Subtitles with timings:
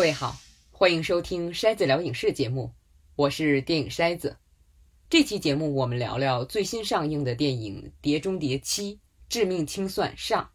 [0.00, 0.34] 各位好，
[0.70, 2.72] 欢迎收听筛子聊影视节目，
[3.16, 4.34] 我是电影筛子。
[5.10, 8.98] 这期节目我们聊聊最新上映的电影《碟中谍七：
[9.28, 10.50] 致命清算上》。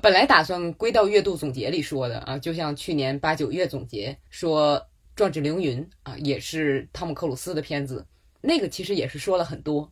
[0.00, 4.78] 本来打算归到月度总结里说的啊，就像去年八九月总结说
[5.16, 8.06] 《壮志凌云》啊，也是汤姆克鲁斯的片子，
[8.42, 9.90] 那个其实也是说了很多。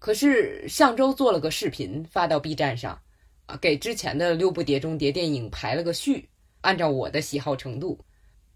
[0.00, 3.00] 可是上周做了个视频发到 B 站上，
[3.46, 6.28] 啊，给之前的六部《碟中谍》电影排了个序。
[6.60, 8.04] 按照我的喜好程度，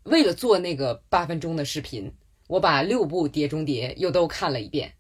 [0.03, 2.13] 为了做那个八分钟的视频，
[2.49, 4.95] 我把六部《碟中谍》又都看了一遍。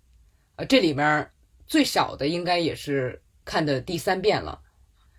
[0.56, 1.30] 啊，这里面
[1.66, 4.60] 最少的应该也是看的第三遍了。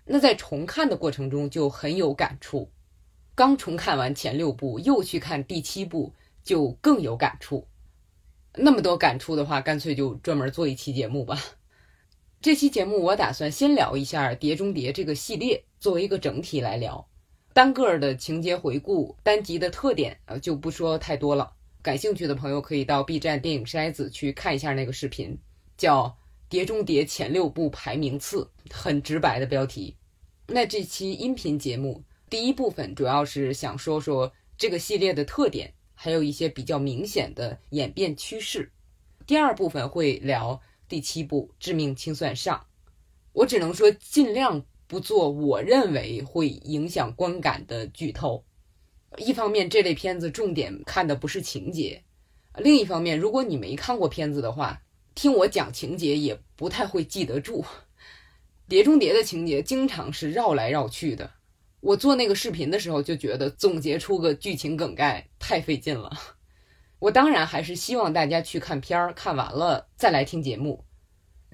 [0.04, 2.70] 那在重看的过程中就很有感触。
[3.34, 7.66] 刚重看完前六部，又去看第七部，就更有感触。
[8.54, 11.38] 那么多感触的话，干脆就专门做一期节目吧。
[12.40, 17.06] 这期节目我打算先聊一下《碟中谍》这个系列，作为一个整体来聊。
[17.56, 21.54] 单个的情节回顾、单集的特点，呃，就不说太多了。
[21.80, 25.38] 感兴趣的朋友可以到 B 站电影筛子去看一下那个视频，
[25.78, 26.04] 叫
[26.50, 29.96] 《碟中谍前六部排名次》，很直白的标题。
[30.48, 38.70] 那这期音频节目第一部分主要是想说说这个系列的特点，还有一些比较明显的演变趋势。
[39.26, 42.58] 第二部分会聊第七部《致命清算上》，
[43.32, 44.62] 我只能说尽量。
[44.86, 48.44] 不做我认为会影响观感的剧透。
[49.18, 52.02] 一方面，这类片子重点看的不是情节；
[52.58, 54.82] 另一方面，如果你没看过片子的话，
[55.14, 57.62] 听我讲情节也不太会记得住。
[58.68, 61.30] 《碟中谍》的情节经常是绕来绕去的。
[61.80, 66.10] 我做那个视频的时候就觉得总结出个剧情梗概太费劲了。
[66.98, 70.84] 我当然还是希望大家去看片儿，看完了再来听节目，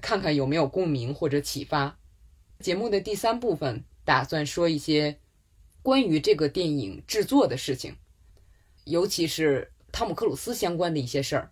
[0.01, 1.99] 看看有没有共鸣或者启发。
[2.63, 5.19] 节目的第三部分打算说一些
[5.81, 7.97] 关于这个电影制作的事情，
[8.85, 11.51] 尤其是汤姆克鲁斯相关的一些事儿，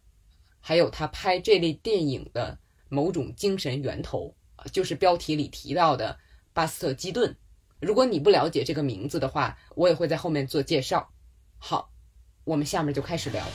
[0.61, 2.57] 还有他拍这类电影的
[2.87, 4.33] 某种精神源头，
[4.71, 6.17] 就是标题里提到的
[6.53, 7.35] 巴斯特基顿。
[7.81, 11.11] 如果你不了解这个名字的话，我也会在后面做介绍。
[11.57, 11.91] 好，
[12.45, 13.45] 我们下面就开始聊。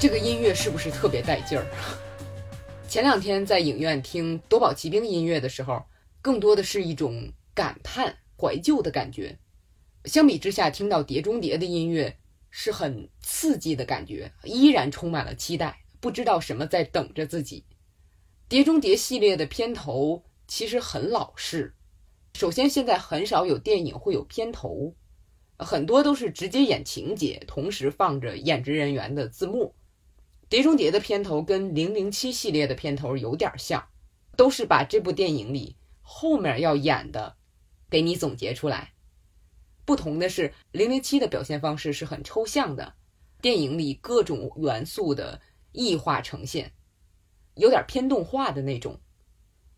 [0.00, 1.66] 这个音乐是不是特别带劲儿？
[2.88, 5.84] 前两天在影院听《夺宝奇兵》音乐的时候，
[6.22, 9.38] 更多的是一种感叹、怀旧的感觉。
[10.06, 12.16] 相比之下，听到《碟中谍》的音乐
[12.48, 17.66] 是很刺激的感觉，依然充满了期待，不知道什么在等着自己。
[18.48, 21.74] 《碟中谍》系列的片头其实很老式。
[22.32, 24.94] 首先，现在很少有电影会有片头，
[25.58, 29.74] 很多都是直接演情节，同时放着演职人员的字幕。
[30.50, 33.86] 《碟中谍》的片头跟《零零七》系列的片头有点像，
[34.36, 37.36] 都是把这部电影里后面要演的
[37.88, 38.92] 给你总结出来。
[39.84, 42.94] 不同的是，《零零七》的表现方式是很抽象的，
[43.40, 45.40] 电影里各种元素的
[45.70, 46.72] 异化呈现，
[47.54, 48.98] 有点偏动画的那种。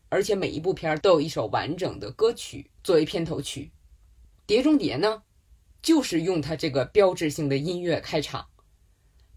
[0.08, 3.64] 而且每一部片都有一首完整的歌曲作为片头曲，
[4.46, 5.22] 《碟中谍》呢，
[5.82, 8.48] 就是用它这个标志性的音乐开场。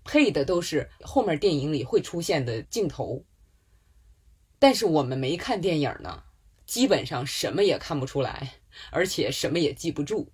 [0.06, 3.26] 配的都是后面电影里会出现的镜头，
[4.60, 6.24] 但是我们没看电影呢，
[6.66, 8.62] 基本上什么也看不出来，
[8.92, 10.32] 而且什么也记不住。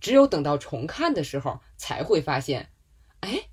[0.00, 2.70] 只有等到重看的时候才会发现，
[3.20, 3.48] 哎，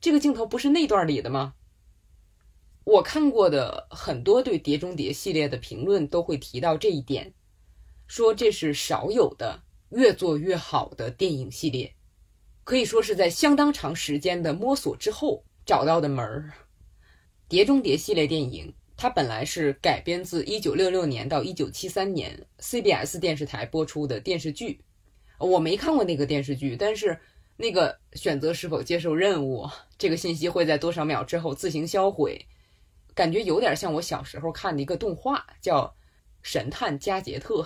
[0.00, 1.54] 这个镜头不是那段里的吗？
[2.84, 7.34] 我看过的很多对《碟中谍》系列的评论都会提到这一点，
[8.06, 11.94] 说这是少有的越做越好的电影系列。
[12.64, 16.52] 可以说是在相当长时间的摸索之后找到的门儿。
[17.54, 24.80] 《碟中谍》系列电影，它本来是改编自1966年到1973年 CBS 电视台播出的电视剧。
[25.38, 27.18] 我没看过那个电视剧，但是
[27.56, 29.68] 那个选择是否接受任务
[29.98, 32.46] 这个信息会在多少秒之后自行销毁，
[33.14, 35.84] 感觉有点像我小时候看的一个动画，叫
[36.42, 37.62] 《神探加杰特》。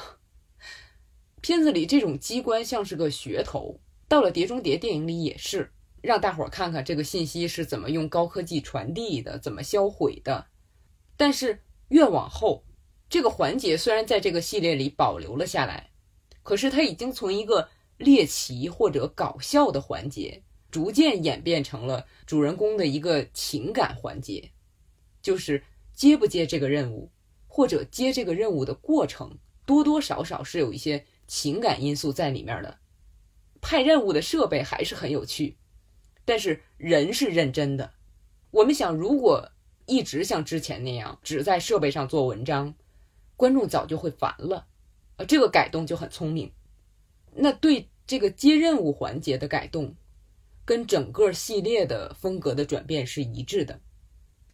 [1.43, 3.79] 片子里这种机关像是个噱头。
[4.09, 10.47] 到了《碟中谍》电影里也是，让大伙儿看看这个信息是怎么用高科技传递的，怎么销毁的。
[11.17, 12.65] 但是越往后，
[13.09, 15.91] 这个环节虽然在这个系列里保留了下来，
[16.43, 24.53] 可是它已经从一个猎奇或者搞笑的环节，逐渐演变成了主人公的一个情感环节，
[25.21, 25.63] 就是
[25.93, 27.11] 接不接这个任务，
[27.49, 32.79] 或者接这个任务的过程，多多少少是有一些情感因素在里面的。
[33.69, 35.57] 派任务的设备还是很有趣，
[36.25, 37.95] 但是人是认真的，
[38.53, 39.51] 我们想，如果
[39.87, 42.73] 一直像之前那样只在设备上做文章，
[43.35, 44.69] 观众早就会烦了。
[45.17, 46.53] 呃，这个改动就很聪明。
[47.35, 49.97] 那对这个接任务环节的改动，
[50.65, 53.81] 跟整个系列的风格的转变是一致的，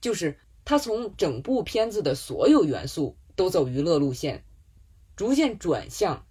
[0.01, 4.43] 就是他从整部片子的所有元素都走娱乐路线，
[5.15, 6.25] 逐渐转向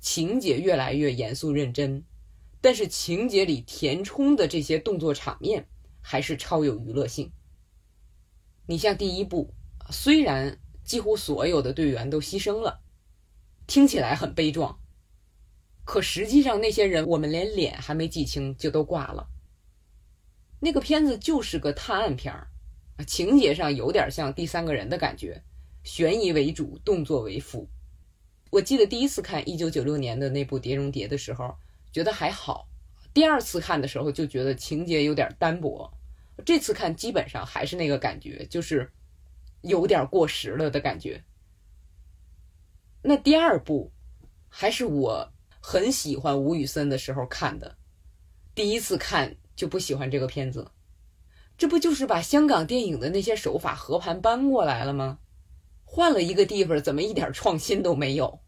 [0.00, 2.02] 情节越来越严肃认真，
[2.62, 5.68] 但是情节里填充的这些动作场面
[6.00, 7.30] 还是超有娱乐性。
[8.66, 9.52] 你像第一部，
[9.90, 12.80] 虽然几乎所有的队员都牺牲了，
[13.66, 14.78] 听起来很悲壮。
[15.84, 19.28] 可实际上，那些人我们连脸还没记清就都挂了。
[20.60, 22.46] 那个片子就是个探案片儿，
[23.04, 25.42] 情节上有点像第三个人的感觉，
[25.82, 27.68] 悬疑为主，动作为辅。
[28.50, 31.56] 我记得第一次看一九九六年的那部《碟中谍》的时候，
[31.92, 32.66] 觉得还好；
[33.14, 35.92] 第二次看的时候就觉得情节有点单薄。
[36.44, 38.90] 这次看基本上还是那个感觉，就是
[39.60, 41.22] 有点过时了的感觉。
[43.02, 43.92] 那第二部
[44.48, 45.32] 还是我。
[45.64, 47.76] 很喜欢吴宇森的时候看的，
[48.52, 50.72] 第一次看就不喜欢这个片子，
[51.56, 55.20] 这不就是把香港电影的那些手法和盘搬过来了吗？
[55.84, 58.40] 换了一个地方，怎么一点创新都没有？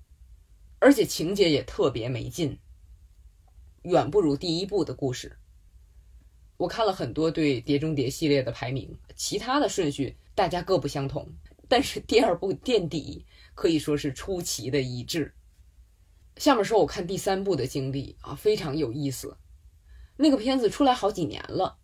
[0.81, 2.59] 而且情节也特别没劲，
[3.85, 5.39] 远不如第一部的故事。
[6.57, 11.29] 我看了很多对《碟中谍》系列的排名，其他的顺序大家各不相同，
[11.69, 15.35] 但是第二部垫底可以说是出奇的一致。
[16.37, 19.37] 下面说我看第三部的经历啊，非常有意思。
[20.17, 21.77] 那个片子出来好几年了，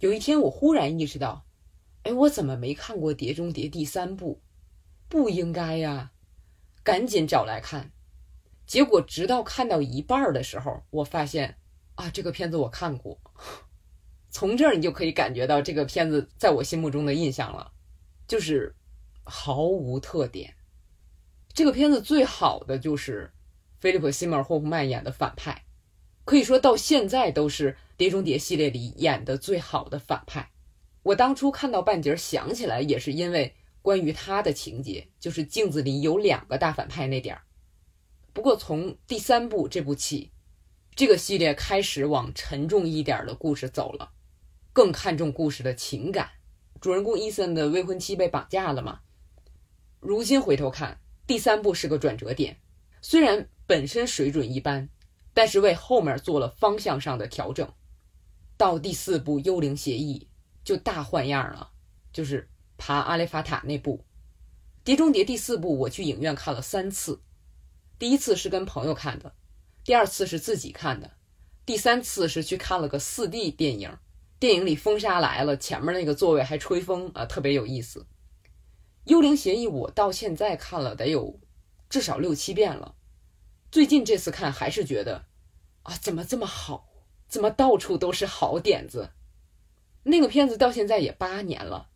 [0.00, 1.46] 有一天我忽然意识到，
[2.02, 4.42] 哎，我怎么没看过《碟中谍》第三部？
[5.08, 6.12] 不应该呀！
[6.84, 7.92] 赶紧找来看。
[8.68, 11.56] 结果直到看到一半的时候，我发现
[11.96, 13.18] 啊，这个片子我看过。
[14.30, 17.72] 从这儿你就可以感觉到这个片子在我心目中的印象了，
[18.28, 18.76] 就是
[19.24, 20.54] 毫无特点。
[21.52, 23.32] 这个片子最好的就是。
[23.80, 25.64] 菲利普·西默霍夫曼演的反派，
[26.24, 30.50] 可以说到现在都是《碟中谍》系列里演的最好的反派。
[31.04, 37.42] 我当初看到半截想起来，也是因为关于他的情节，就是镜子里有两个大反派那点儿。
[38.38, 40.30] 不过从第三部这部起，
[40.94, 44.12] 这个系列开始往沉重一点的故事走了，
[44.72, 46.30] 更看重故事的情感。
[46.80, 49.00] 主人公伊森的未婚妻被绑架了嘛？
[49.98, 52.58] 如今回头看，第三部是个转折点，
[53.02, 53.48] 虽然。
[53.66, 54.88] 本身水准一般，
[55.34, 57.68] 但是为后面做了方向上的调整。
[58.56, 60.28] 到第四部《幽灵协议》
[60.66, 61.72] 就大换样了，
[62.12, 63.98] 就是爬阿雷法塔那部。
[64.84, 67.20] 《碟中谍》第四部我去影院看了三次，
[67.98, 69.34] 第一次是跟朋友看的，
[69.84, 71.12] 第二次是自己看的，
[71.66, 73.98] 第三次是去看了个四 D 电影。
[74.38, 78.00] 电影里风沙来了，前面那个座位还吹风啊，特别有意思。
[79.06, 81.40] 《幽灵协议》我到现在看了得有
[81.88, 82.94] 至少六七遍了。
[83.72, 85.24] 最近这次看还是觉得，
[85.82, 86.88] 啊，怎么这么好？
[87.26, 89.10] 怎么到处都是好点子？
[90.04, 91.90] 那个片子到现在也八年了，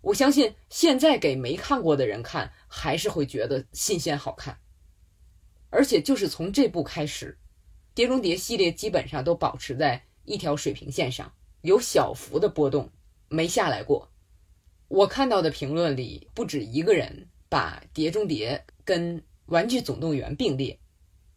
[0.00, 4.58] 我相信现在给没看过的人看，还是会觉得新鲜好看。
[5.74, 7.36] 而且就是从这部开始，
[7.94, 11.32] 《碟中谍》系列基本上都保持在一条水平线上，
[11.62, 12.88] 有小幅的波动，
[13.28, 14.08] 没下来过。
[14.86, 20.78] 我看到的评论里不止一个人把《碟中谍》跟《玩具总动员》并列。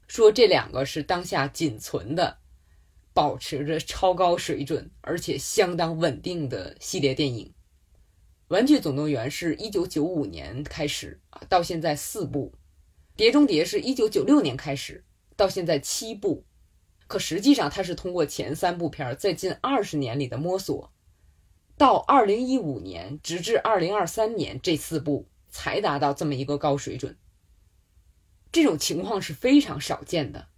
[0.08, 2.38] 说这两个是当下仅存的、
[3.16, 7.48] 保持着超高水准而且相当稳定的系列电影，
[8.50, 12.54] 《玩具总动员》是一九九五年开始啊，到现在四部，
[13.18, 15.04] 《碟中谍》是一九九六年开始，
[15.36, 16.46] 到现在七部。
[17.08, 20.94] 可实际上，它是通过前三部片在近二十年里的摸索，
[21.78, 27.18] 到二零一五年，直至二零二三年这四部才达到这么一个高水准。
[28.52, 30.50] 这种情况是非常少见的。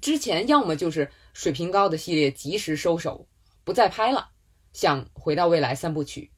[0.00, 3.28] 之前要么就是水平高的系列及时收手，
[3.62, 4.30] 不再拍了，
[4.72, 6.32] 像《回到未来》三部曲；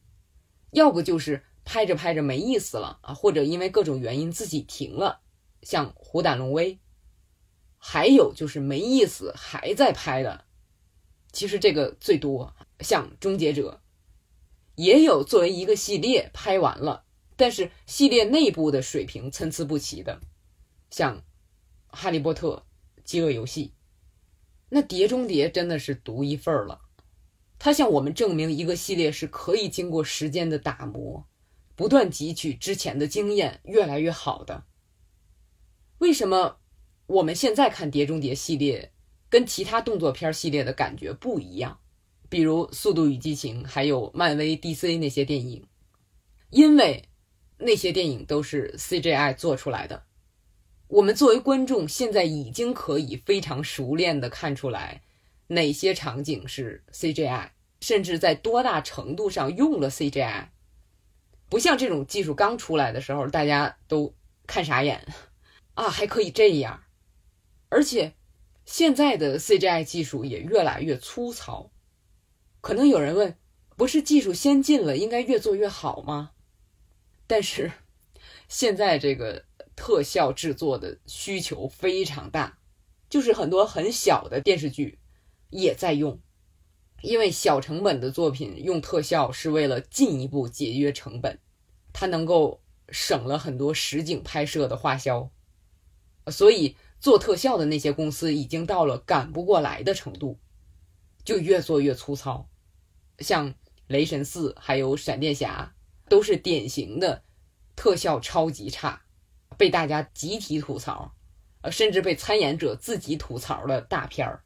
[0.72, 5.20] 要不就是拍着拍着没意思了啊，或者因为各种原因自己停了，
[5.62, 6.74] 像《虎胆龙威》；
[7.76, 10.44] 还有就是没意思还在拍的，
[11.32, 13.80] 其实这个最多，像《终结者》；
[14.74, 17.04] 也有作为一个系列拍完了，
[17.36, 20.20] 但是系列内部的水平参差不齐的。
[20.90, 21.18] 像
[21.88, 22.48] 《哈利波特》
[23.04, 23.66] 《饥饿游戏》，
[24.70, 26.82] 那《碟中谍》真的是独一份儿了。
[27.58, 31.26] 它向我们证明一个系列是可以经过时间的打磨，
[31.74, 34.64] 不断汲取之前的经验，越来越好的。
[35.98, 36.58] 为什么
[37.06, 38.92] 我们现在看《碟中谍》系列
[39.28, 41.78] 跟其他动作片系列的感觉不一样？
[42.28, 45.66] 比如《速度与激情》，还有漫威、DC 那些电影，
[46.50, 47.08] 因为
[47.56, 50.04] 那些电影都是 CGI 做出来的。
[50.88, 55.02] 我们作为观众，现在已经可以非常熟练的看出来
[55.48, 57.50] 哪些场景是 CGI，
[57.80, 60.48] 甚至在多大程度上用了 CGI。
[61.48, 64.14] 不像这种技术刚出来的时候，大家都
[64.46, 65.06] 看傻眼
[65.78, 66.84] 啊，还可以这样。
[67.68, 68.14] 而且
[68.64, 71.70] 现在的 CGI 技术也越来越粗糙。
[72.60, 73.36] 可能有人问，
[73.76, 76.32] 不是技术先进了，应该越做越好吗？
[77.26, 77.72] 但是
[78.48, 79.46] 现在这个。
[79.80, 82.58] 特效制作的需求非常大，
[83.08, 84.98] 就是很多很小的电视剧
[85.50, 86.20] 也在用，
[87.00, 91.38] 因为小成本的作品用特效是为了进一步节约成本，
[91.92, 95.30] 它能够省了很多实景拍摄的花销，
[96.30, 100.38] 所以做特效的那些公司已经到了赶不过来的程度，
[101.24, 102.48] 就越做越粗糙，
[103.18, 103.50] 像
[103.86, 105.74] 《雷神四》还有《闪电侠》
[106.10, 107.22] 都是典型的
[107.76, 109.02] 特效超级差。
[109.56, 111.16] 被大家集体吐槽，
[111.62, 114.44] 呃，甚至被参演者自己吐槽的大片儿。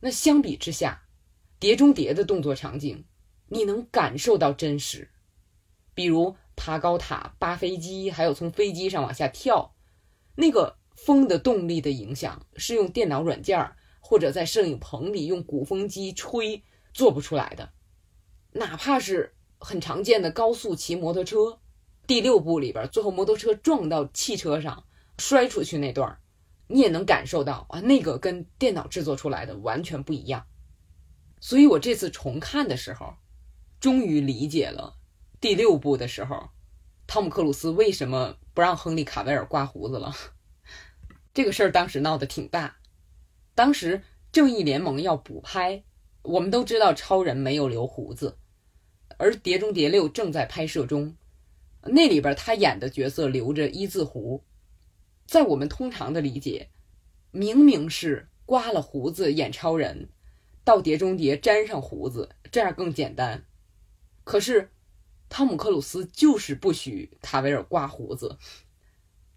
[0.00, 1.02] 那相比之下，
[1.58, 3.04] 《碟中谍》的动作场景，
[3.48, 5.10] 你能感受到真实，
[5.92, 9.74] 比如爬高塔、扒飞机，还有从飞机上往下跳，
[10.36, 16.62] 那个风的动力的影响是用电脑软件或者在摄影棚里用鼓风机吹
[16.94, 17.72] 做不出来的。
[18.52, 21.58] 哪怕是很常见的高速骑摩托车。
[22.06, 24.84] 第六部里边，最后摩托车撞到汽车上
[25.18, 26.18] 摔出去那段
[26.68, 30.46] 你也能感受到啊，那个跟电脑制作出来的完全不一样。
[31.40, 33.14] 所以我这次重看的时候，
[33.80, 34.96] 终于理解了
[35.40, 36.50] 第六部的时候，
[37.06, 40.14] 汤姆克鲁斯为什么不让亨利卡维尔刮胡子了。
[41.34, 42.78] 这个事儿当时闹得挺大，
[43.54, 44.00] 当时
[44.32, 45.84] 正义联盟要补拍，
[46.22, 48.38] 我们都知道超人没有留胡子，
[49.18, 51.14] 而碟中谍六正在拍摄中。
[51.82, 54.42] 那里边他演的角色留着一字胡，
[55.26, 56.70] 在我们通常的理解，
[57.32, 60.08] 明明是刮了胡子演超人，
[60.64, 63.44] 到碟中谍粘上胡子，这样更简单。
[64.24, 64.70] 可是
[65.28, 68.38] 汤姆克鲁斯就是不许卡维尔刮胡子，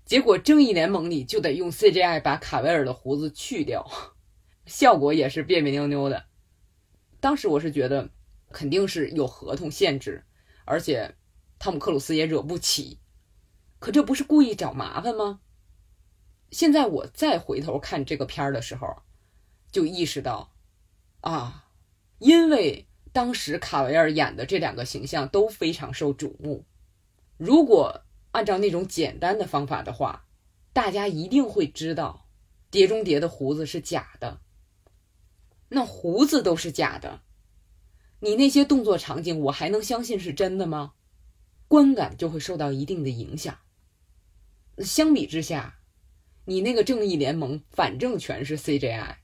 [0.06, 3.90] 结果正义联盟里就得用 CGI 把卡维尔的胡子去掉，
[4.66, 6.26] 效果也是别别扭扭的。
[7.20, 8.10] 当时我是觉得
[8.52, 10.26] 肯定是有合同限制，
[10.66, 11.16] 而且。
[11.62, 13.00] 汤姆克鲁斯也惹不起，
[13.80, 15.42] 可这不是故意找麻烦吗？
[16.52, 18.88] 现在我再回头看这个片儿的时候，
[19.70, 20.54] 就意识到，
[21.20, 21.68] 啊，
[22.20, 26.66] 因为当时卡维尔演的这两个形象都非常受瞩目，
[27.38, 30.28] 如果按照那种简单的方法的话，
[30.74, 32.26] 大家一定会知道
[32.72, 34.40] 《碟中谍》的胡子是假的。
[35.70, 37.22] 那胡子都是假的，
[38.20, 40.94] 你那些动作场景，我还能相信是真的吗？
[41.68, 43.58] 观感就会受到一定的影响。
[44.80, 45.80] 相比之下，
[46.46, 49.18] 你那个正义联盟反正全是 CGI，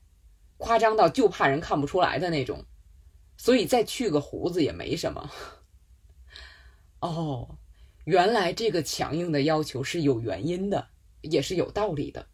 [0.56, 2.64] 夸张到就怕人看不出来的那种，
[3.36, 5.30] 所以再去个胡子也没什么。
[7.00, 7.58] 哦，
[8.04, 10.88] 原来这个强硬的要求是有原因的，
[11.20, 12.26] 也是有道理的。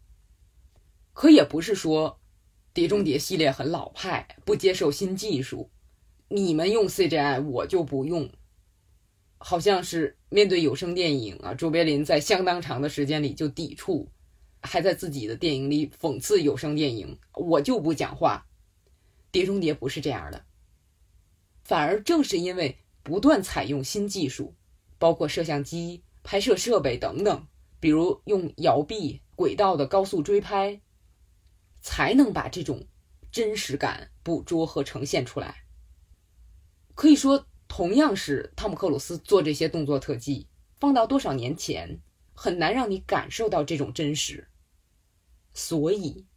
[1.13, 2.09] 可也不是说
[2.73, 5.69] 《碟中谍》系列很老派，不接受新技术，
[6.29, 8.31] 你们用 CGI，我就不用。
[9.37, 14.09] 好像是面对有声电影啊，卓别林在相当长的时间里就抵触，
[14.61, 17.19] 还在自己的电影里讽刺有声电影。
[17.35, 18.47] 我就不讲话，
[19.31, 20.45] 《碟中谍》不是这样的，
[21.63, 24.53] 反而正是因为不断采用新技术，
[24.97, 27.47] 包括摄像机、拍摄设备等等，
[27.79, 30.81] 比如用摇臂、轨道的高速追拍，
[31.81, 32.85] 才能把这种
[33.31, 35.65] 真实感捕捉和呈现出来。
[36.95, 37.45] 可以说。
[37.65, 40.47] 同样是汤姆克鲁斯做这些动作特技，
[40.79, 41.99] 放到多少年前，
[42.35, 44.47] 很难让你感受到这种真实。
[45.55, 46.27] 所以，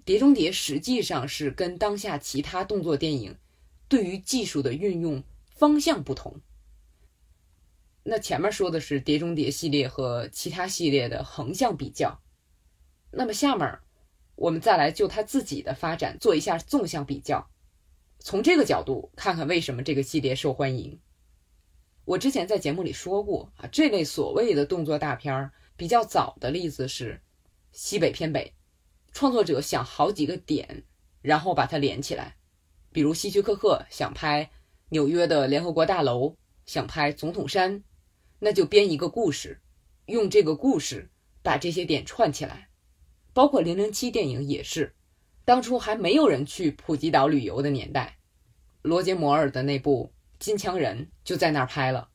[0.04, 3.38] 《碟中谍》实际上是跟当下其他动作电影
[3.92, 5.22] 对于技术的运用
[5.54, 6.40] 方向不同。
[8.02, 12.22] 那前面说的是《碟中谍》系列和其他系列的横向比较，
[13.10, 13.80] 那么下面
[14.34, 17.50] 我们再来就它自己的发展做一下纵向比较。
[18.18, 20.98] 从这个角度看看为什么这个系列受欢迎。
[22.06, 27.16] 我之前在节目里说过啊，这类所谓的动作大片儿比较早的例子是
[27.72, 28.54] 《西北偏北》，
[29.12, 30.84] 创作者想好几个点，
[31.20, 32.38] 然后把它连起来。
[32.92, 34.50] 比如希区柯克想拍
[34.90, 37.82] 纽约的联合国大楼，想拍总统山，
[38.38, 39.60] 那就编一个故事，
[40.06, 41.10] 用这个故事
[41.42, 42.68] 把这些点串起来。
[43.32, 44.94] 包括零零七电影也是。
[45.44, 48.18] 当初还没有人去普吉岛旅游的年代，
[48.82, 52.10] 罗杰摩尔的那部《金枪人》就在那儿拍了。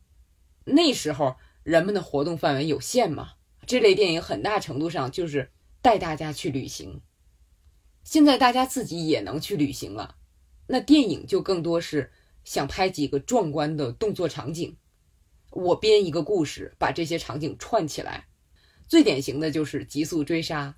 [0.63, 3.31] 那时候人们的活动范围有限嘛，
[3.65, 7.01] 这类电影很大程度上就是带大家去旅行。
[8.03, 10.15] 现在大家自己也能去旅行了，
[10.67, 12.11] 那电影就更多是
[12.43, 14.75] 想拍几个壮观的动作场景，
[15.51, 18.27] 我编一个故事，把这些场景串起来。
[18.87, 20.75] 最典型的就是《极速追杀》，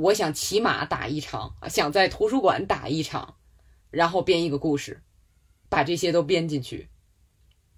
[0.00, 3.36] 我想骑马打一场，想在图书馆打一场，
[3.90, 5.02] 然后编一个故事，
[5.68, 6.88] 把这些都编进去。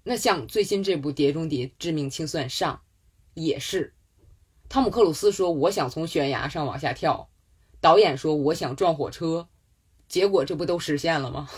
[0.03, 2.81] 那像最新这部《碟中谍：致命清算》上，
[3.33, 3.93] 也是，
[4.69, 7.29] 汤姆克鲁斯说我想从悬崖上往下跳。
[7.79, 9.49] 导演说：“我想撞火车，
[10.13, 11.49] 结果这不都实现了吗？”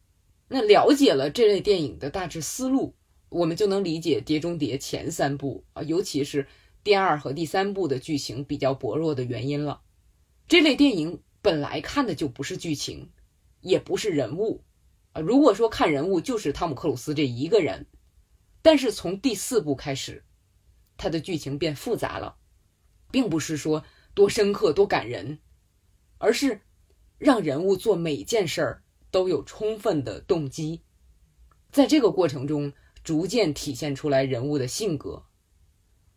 [0.48, 2.94] 那了解了这类电影的大致思路，
[3.28, 6.46] 我们就能理解《碟中谍》前三部啊，尤其是
[6.82, 9.82] 第二和第三部的剧情比较薄弱的原因了。
[10.48, 13.10] 这类电影本来看的就不是剧情，
[13.60, 14.64] 也不是人物
[15.12, 15.20] 啊。
[15.20, 17.86] 如果说看人物，就是汤姆克鲁斯这一个人，
[18.62, 20.24] 但是从第四部开始，
[20.96, 22.36] 他的剧情变复杂了，
[23.10, 23.84] 并不是说。
[24.14, 25.38] 多深刻、多感人，
[26.18, 26.60] 而是
[27.22, 30.82] 让人物做每件事儿都有充分的动机，
[31.70, 32.72] 在这个过程中
[33.04, 35.22] 逐渐体现出来人物的性格。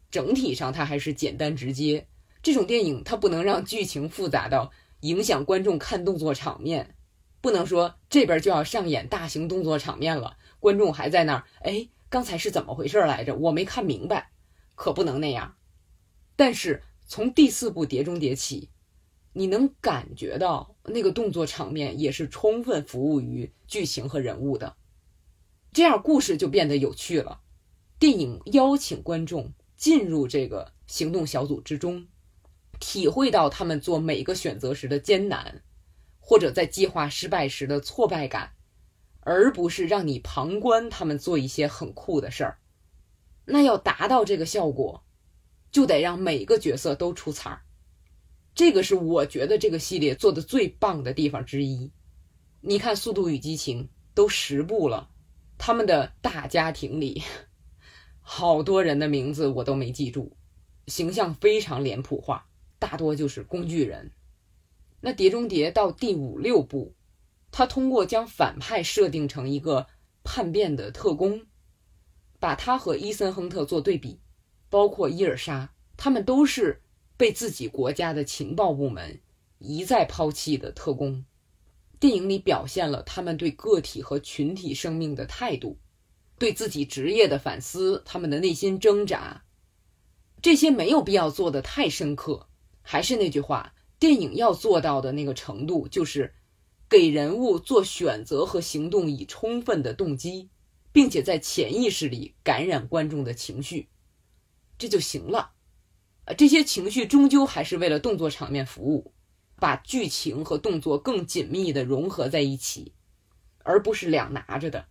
[0.09, 2.07] 整体上，它还是简单直接。
[2.41, 4.71] 这种电影它不能让剧情复杂到
[5.01, 6.95] 影响观众看动作场面，
[7.39, 13.35] 不能说这边就要上演大型动作场面了，观众还在那儿，哎，刚才是怎么回事来着？
[13.35, 14.31] 我没看明白，
[14.73, 15.55] 可不能那样。
[16.35, 16.81] 但是。
[17.07, 18.71] 从第四部《碟中谍》起，
[19.37, 24.77] 你能感觉到那个动作场面也是充分服务于剧情和人物的，
[25.73, 27.41] 这样故事就变得有趣了。
[27.99, 32.07] 电影邀请观众进入这个行动小组之中，
[32.79, 35.61] 体会到他们做每个选择时的艰难，
[36.21, 38.53] 或者在计划失败时的挫败感，
[39.19, 42.59] 而不是让你旁观他们做一些很酷的事儿。
[43.43, 45.01] 那要达到这个效果。
[45.71, 47.61] 就得让每个角色都出彩儿，
[48.55, 51.91] 这个是我觉得这个系列做的最棒的地方之一。
[52.61, 55.09] 你看《速度与激情》都十部了，
[55.57, 57.21] 他们的大家庭里，
[58.21, 60.31] 好多人的名字我都没记住，
[60.87, 62.47] 形象非常脸谱化，
[62.79, 64.11] 大多就是工具人。
[65.01, 66.95] 那《碟中谍》到第五六部，
[67.51, 69.85] 他通过将反派设定成一个
[70.23, 71.45] 叛变的特工，
[72.39, 74.19] 把他和伊森·亨特做对比。
[74.67, 76.81] 包括伊尔莎，他们都是
[77.17, 79.19] 被自己国家的情报部门
[79.59, 81.25] 一再抛弃的特工。
[81.99, 85.77] 电影里表现了他们对个体和群体生命的态度，
[86.37, 89.43] 对自己职业的反思，他们的内心挣扎。
[90.41, 92.47] 这些没有必要做的太深刻。
[92.81, 96.35] 还是那句话，电影要做到的那个程度，就是
[96.87, 100.49] 给人物做选择和行动以充分的动机，
[100.91, 103.87] 并且在潜意识里感染观众的情绪。
[104.77, 105.53] 这就行了，
[106.25, 109.13] 呃，这些情绪终究还是为了动作场面服务，
[109.57, 112.93] 把剧情和动作更紧密的融合在一起，
[113.59, 114.87] 而不是两拿着的。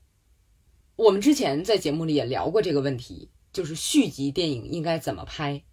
[0.96, 5.64] 我们之前在节目里也聊过这个问题，就是续集电影应该怎么拍。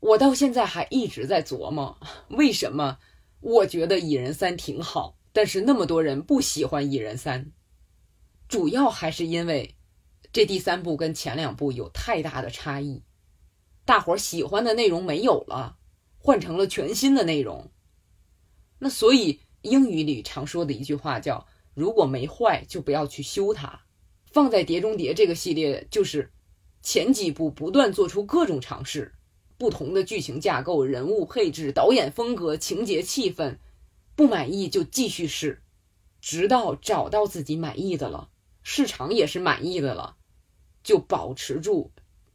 [0.00, 2.98] 我到现在还一直在琢磨，为什么
[3.40, 7.46] 我觉得《蚁人三》挺好，但是那么多人不喜欢《蚁人三》，
[8.48, 9.76] 主要还是因为
[10.30, 13.02] 这第三部跟前两部有太大的差异。
[13.84, 15.76] 大伙儿喜欢的内容没有了，
[16.18, 17.70] 换成了全新的内容。
[18.78, 23.80] 那所以英语里常说的一句话叫“如果没坏，就不要去修它”。
[24.32, 26.32] 放在《碟中谍》这个系列，就是
[26.82, 29.14] 前几部不断做出各种尝试，
[29.56, 33.58] 不同的剧情架构、人物配置、导演风格、情节气氛，
[34.16, 35.62] 不满意就继续试，
[36.20, 38.28] 直到找到自己满意的了，
[38.62, 40.16] 市场也是满意的了，
[40.82, 41.92] 就保持住。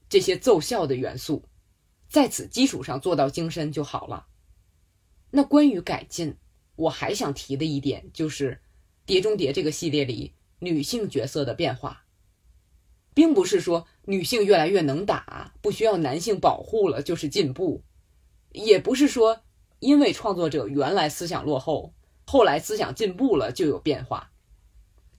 [0.10, 1.45] 这些奏效的元素，
[2.10, 4.26] 在此基础上做到精深就好了。
[5.30, 6.36] 那关于改进，
[6.76, 8.54] 我还想提的一点就是，
[9.06, 12.06] 《碟中谍》这个系列里女性角色的变化，
[13.13, 17.84] 并不是说女性越来越能打，不需要男性保护了就是进步，
[18.52, 19.43] 也不是说
[19.80, 21.93] 因为创作者原来思想落后，
[22.26, 24.32] 后来思想进步了就有变化。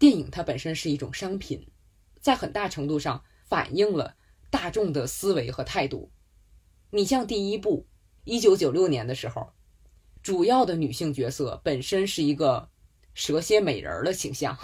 [0.01, 1.69] 电影它本身是一种商品，
[2.21, 4.17] 在很大程度上反映了。
[4.51, 6.11] 大众的思维和态度，
[6.91, 7.87] 你像第一部，
[8.25, 9.53] 一九九六年的时候，
[10.23, 12.69] 主要的女性角色本身是一个
[13.15, 14.59] 蛇蝎美人儿的形象，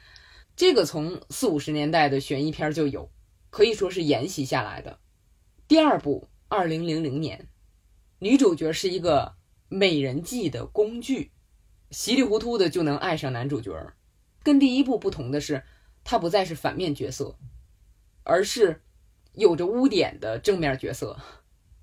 [0.54, 3.10] 这个从四五十年代的悬疑片就有，
[3.48, 5.00] 可以说是沿袭下来的。
[5.66, 7.48] 第二部，二零零零年，
[8.18, 9.36] 女主角是一个
[9.68, 11.32] 美人计的工具，
[11.90, 13.72] 稀里糊涂的就能爱上男主角，
[14.42, 15.64] 跟第一部不同的是，
[16.04, 17.38] 他不再是反面角色，
[18.22, 18.82] 而是
[19.32, 21.18] 有着污点的正面角色。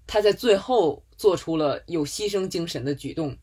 [0.05, 3.37] 他在最后做出了有牺牲精神的举动，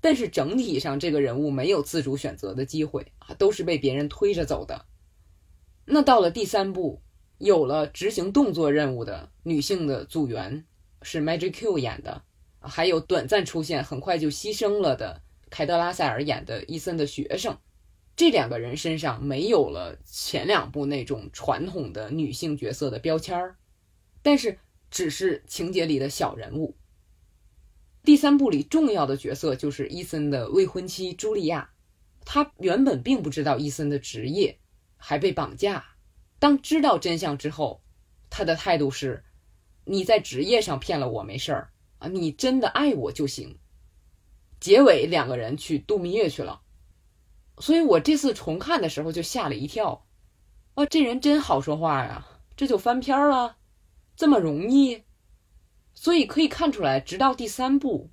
[0.00, 4.86] 但是整体上这个人物没有自主选择的机会啊，都是被别人推着走的。
[5.84, 7.00] 那到了第三部，
[7.38, 10.64] 有了执行动作任务的女性的组员
[11.02, 12.22] 是 Magic Q 演的，
[12.60, 17.56] 还有短暂出现很快就牺牲了的凯德拉塞尔演的伊森的学生。
[18.18, 23.56] 这两个人身上没有了前两部那种传统的女性角色的标签儿，
[24.22, 24.58] 但是。
[24.90, 26.74] 只是情节里的小人物。
[28.02, 31.72] 第三部里重要的角色就是伊森的未婚妻茱莉亚，
[32.24, 34.58] 她原本并不知道伊森的职业，
[34.96, 35.84] 还被绑架。
[36.38, 37.82] 当知道真相之后，
[38.30, 39.24] 她的态度是
[39.84, 43.58] ：“你在职业上骗了我没事儿啊，你真的爱我就行。”
[44.58, 46.62] 结尾两个人去度蜜月去了，
[47.60, 50.06] 所以我这次重看的时候就吓了一跳，
[50.74, 53.56] 哇，这人真好说话呀，这就翻篇了。
[54.16, 55.04] 这么容易，
[55.94, 58.10] 所以可以看出来，直到第三部，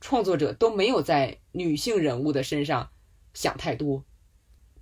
[0.00, 2.90] 创作者都没有在女性人物的身上
[3.32, 4.04] 想太多。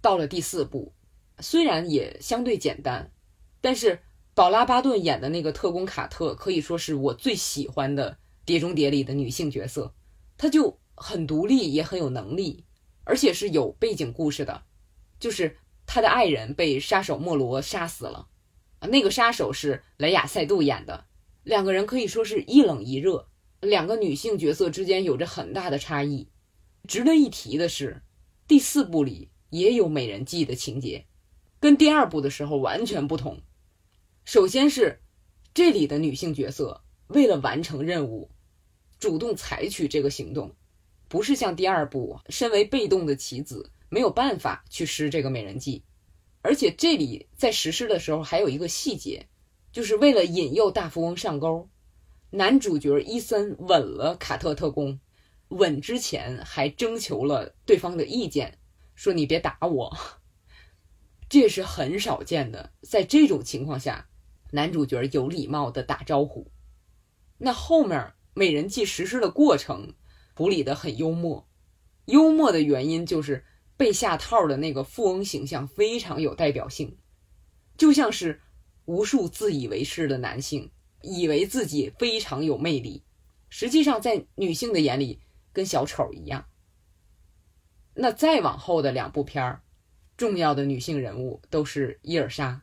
[0.00, 0.92] 到了第四部，
[1.38, 3.12] 虽然也相对简单，
[3.60, 4.00] 但是
[4.34, 8.12] 宝拉巴顿演的那个特工卡特可以说是我最喜欢的
[8.44, 9.94] 《碟中谍》里的女性角色。
[10.36, 12.64] 她就很独立，也很有能力，
[13.04, 14.64] 而且是有背景故事的，
[15.20, 18.28] 就是他的爱人被杀手莫罗杀死了。
[18.80, 21.06] 那个杀手是雷亚塞杜演的，
[21.42, 23.28] 两个人可以说是一冷一热，
[23.60, 26.28] 两个女性角色之间有着很大的差异。
[26.86, 28.02] 值得一提的是，
[28.46, 31.06] 第四部里也有美人计的情节，
[31.60, 33.40] 跟第二部的时候完全不同。
[34.26, 35.00] 首先是
[35.54, 38.30] 这里的女性角色为了完成任务，
[38.98, 40.54] 主动采取这个行动，
[41.08, 45.82] 不是像第二部身为被动的棋子没有办法去施这个美人计。
[46.42, 49.28] 而且这里在实施的时候还有一个细节，
[49.72, 51.68] 就是为了引诱大富翁上钩，
[52.30, 55.00] 男主角伊森吻了卡特特工，
[55.48, 58.58] 吻之前还征求了对方的意见，
[58.94, 59.96] 说你别打我，
[61.30, 62.72] 这是很少见的。
[62.82, 64.08] 在这种情况下，
[64.50, 66.50] 男主角有礼貌的打招呼。
[67.38, 69.94] 那后面美人计实施的过程
[70.34, 71.48] 处理的很幽默，
[72.06, 73.44] 幽默的原因就是。
[73.76, 76.96] 被下套的那个富翁形象非常有代表性，
[77.76, 78.40] 就像是
[78.84, 80.70] 无数自以为是的男性，
[81.02, 83.02] 以为自己非常有魅力，
[83.48, 85.18] 实际上在女性的眼里
[85.52, 86.46] 跟小丑一样。
[87.94, 89.62] 那再往后的两部片儿，
[90.16, 92.62] 重要的女性人物都是伊尔莎，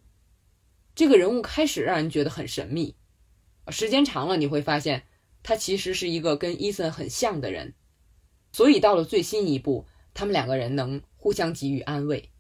[0.96, 2.96] 这个人物开始让人觉得很神秘，
[3.68, 5.04] 时间长了你会发现，
[5.44, 7.74] 他其实是一个跟伊森很像的人，
[8.52, 9.86] 所以到了最新一部。
[10.14, 12.32] 他们两个人能互相给予安慰。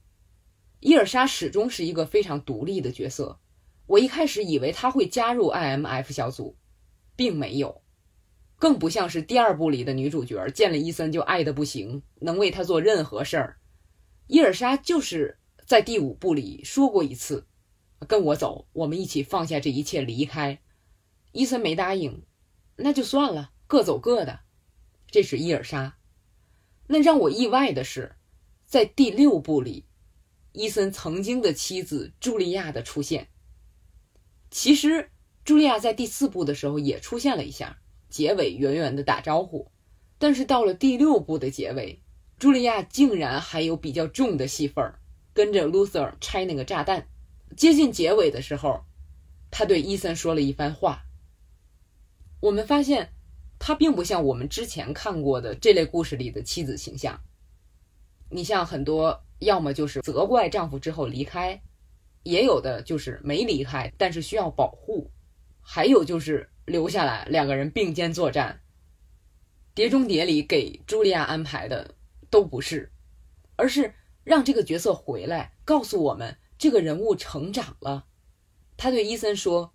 [0.81, 3.39] 伊尔莎始终是一个非常独立的角色。
[3.85, 6.57] 我一开始以为他会加入 IMF 小组，
[7.15, 7.81] 并没有，
[8.57, 13.57] 更不像是第二部里的女主角，见了伊森就爱的不行，能为他做任何事儿。
[14.27, 17.47] 伊尔莎就是在第五部里说过一次
[18.05, 20.59] ：“跟我走，我们一起放下这一切离开。”
[21.31, 22.23] 伊森没答应，
[22.83, 24.41] 那就算了，各走各的。
[25.07, 25.97] 这是伊尔莎。
[26.87, 28.15] 那让我意外的是，
[28.65, 29.85] 在第六部里，
[30.51, 33.29] 伊森曾经的妻子茱莉亚的出现。
[34.49, 35.09] 其实，
[35.45, 37.77] 茱莉亚在第四部的时候也出现了一下，
[38.09, 39.71] 结尾远远的打招呼。
[40.17, 42.01] 但是到了第六部的结尾，
[42.39, 44.99] 茱莉亚竟然还有比较重的戏份儿，
[45.33, 47.07] 跟着 Luther 拆那个炸弹。
[47.55, 48.85] 接近结尾的时候，
[49.49, 51.05] 他对伊森说了一番话。
[52.41, 53.13] 我们发现。
[53.63, 57.21] 她并不像我们之前看过的这类故事里的妻子形象。
[58.27, 61.61] 你像很多，要么就是责怪丈夫之后离开，
[62.23, 65.11] 也有的就是没离开，但是需要保护，
[65.61, 68.59] 还有就是留下来两个人并肩作战。
[69.75, 71.93] 《碟中谍》里给茱莉亚安排的
[72.31, 72.91] 都不是，
[73.57, 78.07] 而是让这个角色回来，告诉我们这个人物成长了。
[78.75, 79.71] 他对伊森说：“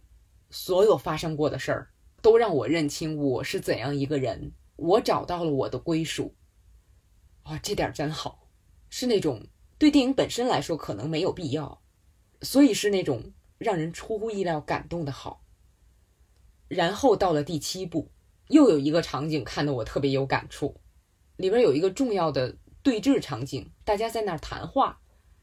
[0.50, 1.90] 所有发生过的事儿。”
[2.26, 6.34] 都让我认清我是怎样一个人，我找到了我的归属。
[7.44, 8.48] 哇，这点真好，
[8.90, 9.46] 是那种
[9.78, 11.80] 对电影本身来说可能没有必要，
[12.42, 15.44] 所以是那种让人出乎意料感动的好。
[16.66, 18.10] 然后到了第七部，
[18.48, 20.80] 又有一个场景看得我特别有感触，
[21.36, 25.00] 里边有一个重要的对峙场景，大家在那儿谈话。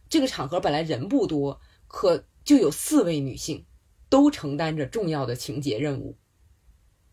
[0.09, 3.65] 这个场合本来人不多，可就有四位女性，
[4.09, 6.17] 都承担着重要的情节任务。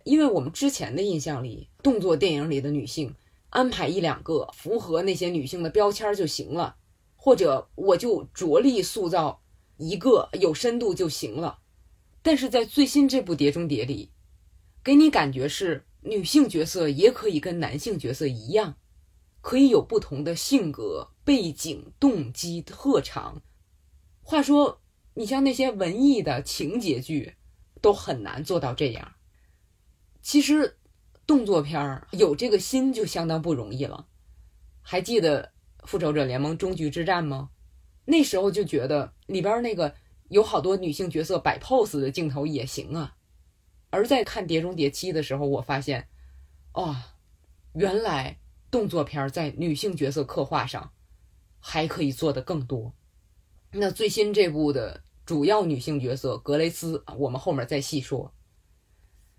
[0.05, 3.15] 因为我们之前的印象里，动作电影里的女性
[3.51, 6.77] 安排一两个符合那些女性的标签就行了，
[7.17, 9.43] 或者我就着力塑造
[9.77, 11.59] 一个有深度就行了。
[12.23, 14.11] 但是在最新这部《碟中谍》里，
[14.83, 18.77] 给你感觉是女性角色也可以跟男性角色一样，
[19.41, 23.43] 可以有不同的性格、背景、动机、特长。
[24.23, 24.81] 话说，
[25.15, 27.35] 你像那些文艺的情节剧，
[27.81, 29.13] 都很难做到这样。
[30.23, 30.77] 其实，
[31.27, 34.07] 动作片儿有这个心就相当不容易了。
[34.83, 35.53] 还记得
[35.87, 37.51] 《复仇者联盟：终局之战》吗？
[38.05, 39.95] 那时候就觉得里边那个
[40.29, 43.17] 有好多女性角色摆 pose 的镜头也行啊。
[43.91, 46.09] 而在看《碟中谍七》的时候，我发现，
[46.75, 46.97] 哦，
[47.75, 48.39] 原来
[48.71, 50.93] 动作片在女性角色刻画上
[51.59, 52.93] 还可以做得更多。
[53.73, 58.35] 那最新这部的主要女性角色格雷斯，我们后面再细说。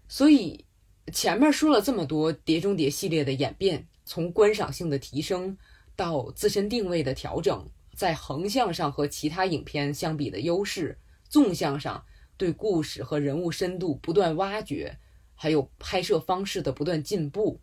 [0.08, 0.66] 所以
[1.12, 5.58] 前面说了这么多《碟中谍》系列的演变，从观赏性的提升
[5.96, 12.06] 到自身定位的调整，在横向上和其他影片相比的优势，纵向上
[12.38, 15.00] 对故事和人物深度不断挖掘，
[15.34, 17.60] 还有拍摄方式的不断进步，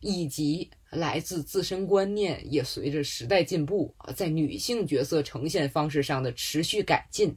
[0.00, 7.36] 以及来自自身观念也随着时代进步啊，在女性角色呈现方式上的持续改进，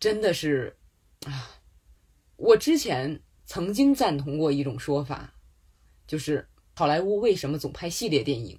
[0.00, 0.76] 真的是
[1.26, 1.60] 啊，
[2.36, 3.20] 我之前。
[3.54, 5.34] 曾经赞同过一种说法，
[6.06, 8.58] 就是好莱坞为什么总拍系列电影，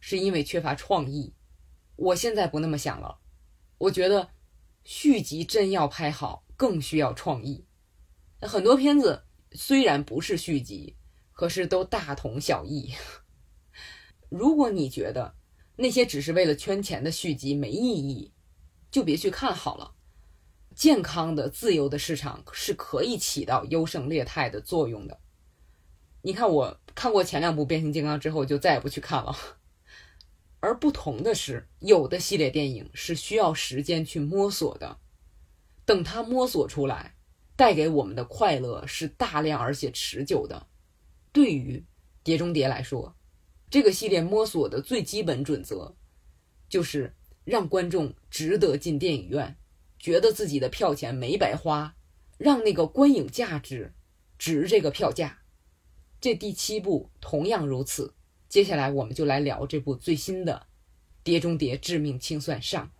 [0.00, 1.34] 是因为缺乏创意。
[1.96, 3.18] 我现在不那么想了，
[3.76, 4.30] 我觉得
[4.84, 7.66] 续集真要拍好，更需要创意。
[8.40, 10.96] 很多片子虽然不是续集，
[11.32, 12.94] 可是都大同小异。
[14.30, 15.34] 如果你觉得
[15.76, 18.32] 那些只是为了圈钱的续集没意义，
[18.90, 19.94] 就别去看好了。
[20.74, 25.18] 健康的、自由的市场是可以起到优胜劣汰的作用的。
[26.22, 29.36] 你看，我看过前两部变形金刚之后，就再也不去看了。
[30.60, 34.98] 而不同的是，有的系列电影是需要时间去摸索的，
[35.84, 37.16] 等它摸索出来，
[37.56, 40.68] 带给我们的快乐是大量而且持久的。
[41.32, 41.78] 对于
[42.22, 43.16] 《碟中谍》来说，
[43.68, 45.96] 这个系列摸索的最基本准则，
[46.68, 47.12] 就是
[47.44, 49.56] 让观众值得进电影院。
[50.02, 51.94] 觉得自己的票钱没白花，
[52.36, 53.94] 让那个观影价值
[54.36, 55.38] 值这个票价。
[56.20, 58.12] 这第七部同样如此。
[58.48, 60.54] 接下来我们就来聊这部最新的
[61.22, 62.90] 《碟中谍：致命清算上》。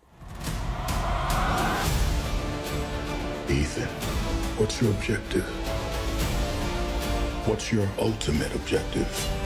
[3.51, 3.89] Ethan,
[4.57, 5.43] what's your objective?
[7.49, 9.42] What's your ultimate objective?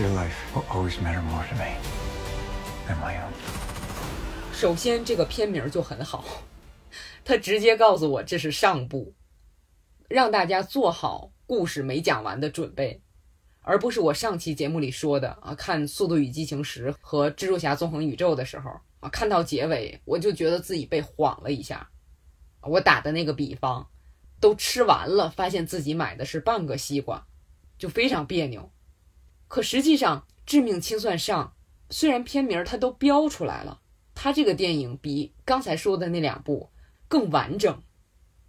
[0.00, 1.74] Your life will always matter more to me
[2.86, 3.32] than my own.
[4.52, 6.24] 首先，这个片名就很好，
[7.24, 9.12] 他直接告诉我这是上部，
[10.08, 13.02] 让大家做好故事没讲完的准备，
[13.62, 15.52] 而不是我上期节目里说的啊。
[15.56, 21.90] 看《速度与激情十》和《蜘蛛侠：纵横宇宙》的时候啊，看到结尾我就觉得自己被晃了一下。
[22.62, 23.84] 我打的那个比方，
[24.38, 27.26] 都吃完了，发现自己买的是半个西瓜，
[27.76, 28.70] 就非常别扭。
[29.48, 31.54] 可实际上，《致命清算上》
[31.94, 33.80] 虽然片名它都标出来了，
[34.14, 36.70] 它这个电影比刚才说的那两部
[37.08, 37.82] 更完整。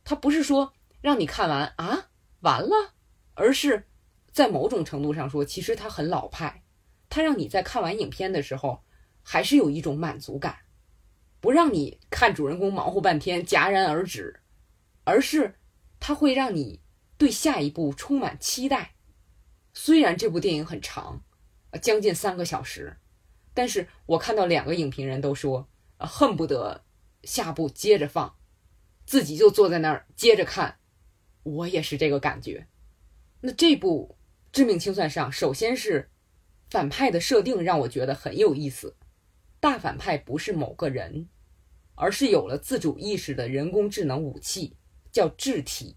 [0.03, 2.09] 它不是说让你看完啊
[2.41, 2.93] 完了，
[3.33, 3.87] 而是
[4.31, 6.63] 在某种程度上说，其实它很老派。
[7.09, 8.83] 它让你在看完影片的时候，
[9.23, 10.57] 还是有一种满足感，
[11.39, 14.41] 不让你看主人公忙活半天戛然而止，
[15.05, 15.55] 而是
[15.99, 16.81] 它会让你
[17.17, 18.95] 对下一步充满期待。
[19.81, 21.23] 虽然这部电影很长，
[21.81, 22.97] 将近三个小时，
[23.53, 26.83] 但是我看到两个影评人都说，恨不得
[27.23, 28.35] 下部接着放，
[29.05, 30.79] 自己就坐在那儿接着看。
[31.43, 32.67] 我也是这个感觉。
[33.39, 34.17] 那这部
[34.51, 36.09] 《致命清算上》，首先是
[36.69, 38.97] 反派的设定让我觉得很有意思。
[39.61, 41.29] 大反派不是某个人，
[41.95, 44.75] 而是有了自主意识的人工智能武器，
[45.09, 45.95] 叫智体。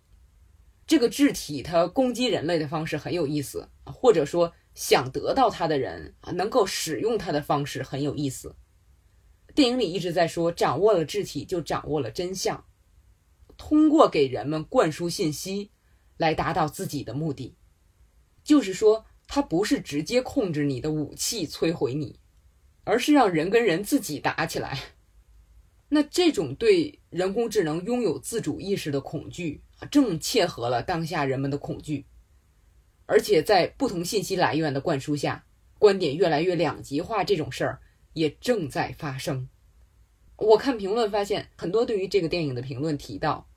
[0.87, 8.57] 这个智体它攻击人类的方式很有意思或者说想得到它的人啊，能够使用它的方式很有意思。
[9.55, 12.65] 电影里一直在说，掌握了智体就掌握了真相，
[13.57, 15.71] 通过给人们灌输信息
[16.17, 17.57] 来达到自己的目的。
[18.43, 22.19] 就是说，它不是直接控制你的武器摧毁你，
[22.85, 24.79] 而是让人跟人自己打起来。
[25.91, 29.63] 那这种对人工智能拥有自主意识的恐惧。
[29.91, 32.07] 正切合了当下人们的恐惧，
[33.07, 35.45] 而且在不同信息来源的灌输下，
[35.79, 37.81] 观点越来越两极化，这种事儿
[38.13, 39.49] 也正在发生。
[40.37, 43.49] 我看评论发现，很多对于这个电影的评论提到，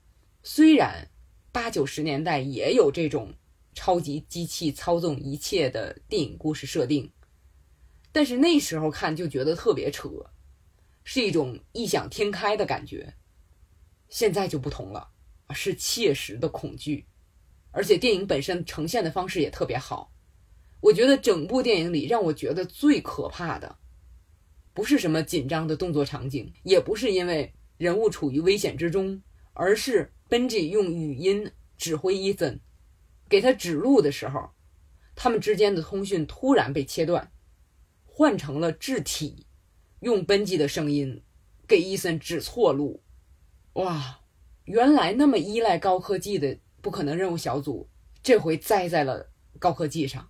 [0.44, 1.10] 虽然
[1.52, 3.34] 八九十年代也有这种
[3.74, 7.12] 超级机器操纵一切的电影故事设定，
[8.12, 10.10] 但是那时候看就觉得特别扯，
[11.04, 13.16] 是一种异想天开的感觉。
[14.08, 15.10] 现在就不同了，
[15.54, 17.06] 是切实的恐惧，
[17.72, 20.12] 而且电影本身呈现的方式也特别好。
[20.82, 23.78] 我觉得整部电影里让我觉得最可怕的，
[24.74, 29.22] 不是什么紧张的动作场景，也不是因为人物处于危险之中，
[29.54, 32.60] 而是 Benji 用语音指挥伊森，
[33.28, 34.52] 给他指路的时候，
[35.16, 37.32] 他们之间的通讯突然被切断，
[38.04, 39.48] 换成了肢体
[40.02, 41.24] 用 Benji 的声音
[41.68, 43.02] 给伊森指错路。
[43.74, 44.20] 哇，
[44.66, 47.88] 原来那么依赖高科技的不可能任务小组，
[48.22, 50.28] 这回栽在了高科技上。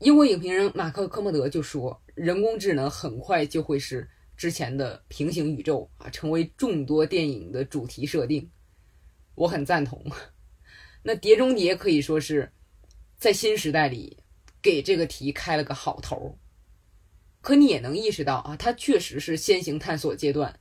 [0.00, 8.50] 英国影评人马克·科莫德就说：“人工智能很快就会是之前的平行宇宙啊，成为众多电影的主题设定。”
[9.34, 10.02] 我很赞同。
[11.02, 12.50] 那《碟中谍》可以说是
[13.16, 14.18] 在新时代里
[14.60, 16.38] 给这个题开了个好头。
[17.40, 20.58] 可你也能意识到啊，它确实是先行探索阶段，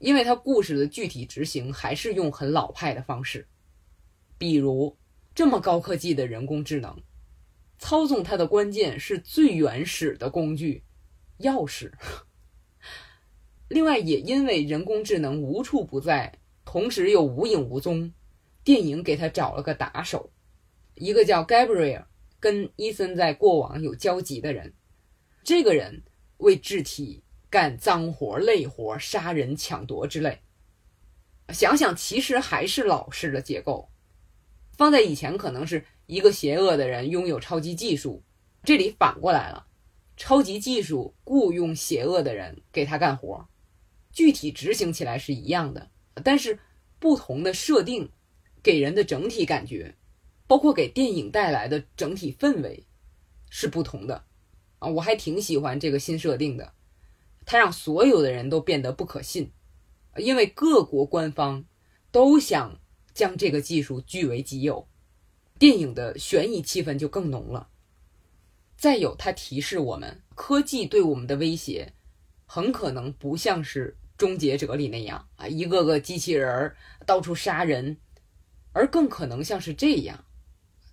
[0.00, 3.46] 因为它故事的具体执行还是用很老派的方式，
[4.36, 4.96] 比如
[5.34, 7.00] 这么高科技的人工智能。
[7.78, 10.82] 操纵它的关键是最原始的工具——
[11.40, 11.92] 钥匙。
[13.68, 16.32] 另外，也因为人工智能无处不在，
[16.64, 18.12] 同时又无影无踪，
[18.64, 20.30] 电影给他找了个打手，
[20.94, 22.04] 一个叫 Gabriel，
[22.38, 24.72] 跟伊森在过往有交集的人。
[25.44, 26.02] 这个人
[26.38, 30.40] 为智体干脏活、累活、杀人、抢夺之类。
[31.50, 33.90] 想想，其实还是老式的结构，
[34.76, 35.84] 放在以前可能是。
[36.10, 38.24] 一个邪恶的人拥有超级技术，
[38.64, 39.68] 这里反过来了，
[40.16, 43.48] 超级技术雇佣邪恶的人给他干活，
[44.10, 45.88] 具体执行起来是一样的，
[46.24, 46.58] 但是
[46.98, 48.10] 不同的设定
[48.60, 49.94] 给人的整体感觉，
[50.48, 52.88] 包括给电影带来的整体氛围
[53.48, 54.24] 是不同的
[54.80, 54.88] 啊！
[54.88, 56.74] 我还挺喜欢这个新设定的，
[57.50, 59.50] 它让所有的人都变得不可信，
[60.18, 61.64] 因为各国官方
[62.12, 62.78] 都想
[63.12, 64.86] 将这个技术据为己有。
[65.58, 67.70] 电影的悬疑气氛就更浓了。
[68.76, 71.92] 再有，它提示我们，科技对我们的威胁，
[72.46, 77.96] 很可能不像是《终结者》里那样啊，一个个机器人儿到处杀人，
[78.72, 80.24] 而更可能像是这样，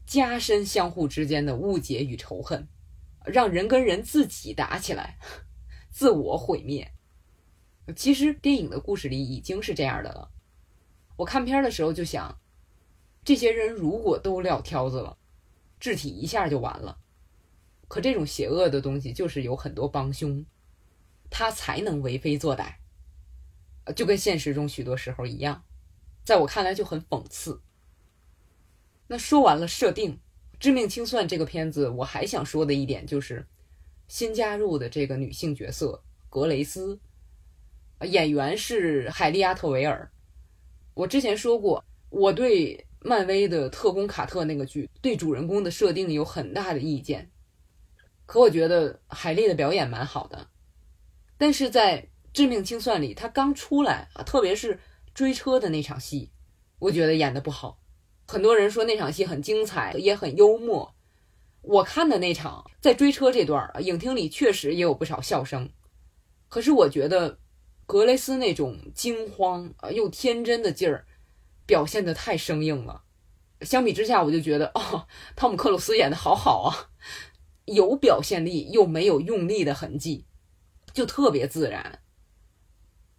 [0.08, 2.67] 加深相互之间的误解与仇恨，
[3.28, 5.20] 让人跟人自己打起来，
[5.98, 6.92] 自我毁灭。
[7.96, 10.30] 其实电影的故事里已经是这样的了。
[11.16, 12.38] 我看片的时候就想。
[13.24, 15.18] 这些人如果都撂挑子了，
[15.80, 17.00] 智体一下就完了。
[17.88, 20.46] 可这种邪恶的东西就是有很多帮凶，
[21.32, 22.76] 他才能为非作歹，
[23.96, 25.64] 就跟现实中许多时候一样。
[26.24, 27.60] 在我看来就很讽刺。
[29.08, 30.14] 那说完了设定，
[30.60, 33.48] 《致命清算》这个片子，我还想说的一点就是，
[34.08, 37.00] 新加入的这个女性角色格雷斯，
[38.02, 40.12] 演员是海莉·阿特维尔。
[40.93, 42.84] 我之前说过，我对。
[43.00, 47.30] 漫威的特工卡特那个剧对主人公的设定有很大的意见，
[48.26, 50.48] 可我觉得海莉的表演蛮好的，
[51.38, 52.02] 但是在
[52.34, 54.80] 《致命清算》里，她刚出来啊，特别是
[55.13, 56.32] 追车的那场戏，
[56.80, 57.80] 我觉得演的不好。
[58.28, 60.93] 很多人说那场戏很精彩，也很幽默。
[61.67, 65.69] 我看的那场在追车这段，影厅里确实也有不少笑声，
[66.47, 67.39] 可是我觉得
[67.86, 71.06] 格雷斯那种惊慌又天真的劲儿。
[71.65, 73.03] 表现的太生硬了，
[73.60, 76.91] 相比之下，我就觉得哦，汤姆克鲁斯演的好好啊，
[77.65, 80.27] 有表现力又没有用力的痕迹，
[80.93, 81.99] 就特别自然。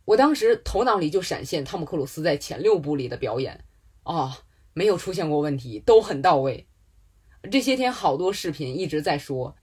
[0.07, 3.67] 我当时头脑里就闪现汤姆克鲁斯在前六部里的表演，
[4.05, 4.39] 啊，
[4.73, 6.68] 没有出现过问题，都很到位。
[7.51, 9.57] 这些天好多视频一直在说，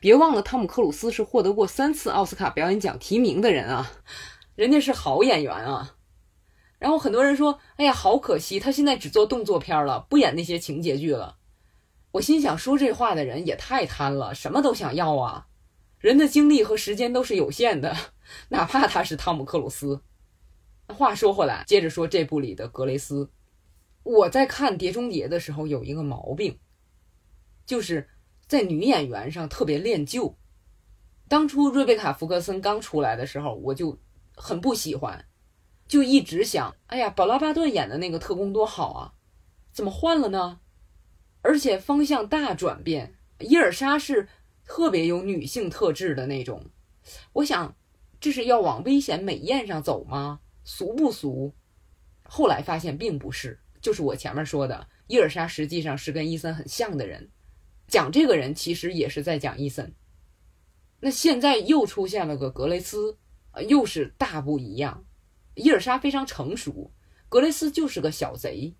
[0.00, 3.90] 别忘了汤姆克鲁斯是获得过三次奥斯卡表演奖提名的人啊，
[4.54, 5.96] 人家是好演员啊。
[6.78, 11.36] 然后很多人说：“哎呀，好可惜，他现在只做动作片了，不演那些情节剧了。”
[12.12, 15.46] 我心想，说这话的人也太贪了，什么都想要啊！
[15.98, 17.96] 人的精力和时间都是有限的，
[18.48, 20.02] 哪怕他是汤姆克鲁斯。
[20.88, 23.30] 话说回来，接着说这部里的格雷斯，
[24.02, 26.58] 我在看《碟中谍》的时候有一个毛病，
[27.64, 28.08] 就是
[28.46, 30.36] 在女演员上特别恋旧。
[31.28, 33.98] 当初瑞贝卡·福克森刚出来的时候，我就
[34.36, 35.24] 很不喜欢。
[35.88, 39.12] 就一直想，哎呀，宝拉巴顿演的那个特工多好啊，
[39.72, 40.60] 怎么换了呢？
[41.42, 44.28] 而且方向大转变，伊尔莎是
[44.64, 46.70] 特别有女性特质的那种。
[47.32, 47.76] 我想，
[48.20, 50.40] 这是要往危险美艳上走吗？
[50.64, 51.52] 俗不俗？
[52.22, 57.30] 后来发现并不是，就是我前面说的，伊尔莎实际上是跟伊森很像的人，
[57.92, 59.94] 讲这个人其实也是在讲伊森。
[61.00, 63.18] 那现在又出现了个格雷斯，
[63.50, 65.04] 呃，又是大不一样。
[65.56, 66.90] 伊尔莎非常成熟，
[67.28, 68.74] 格雷斯就是个小贼，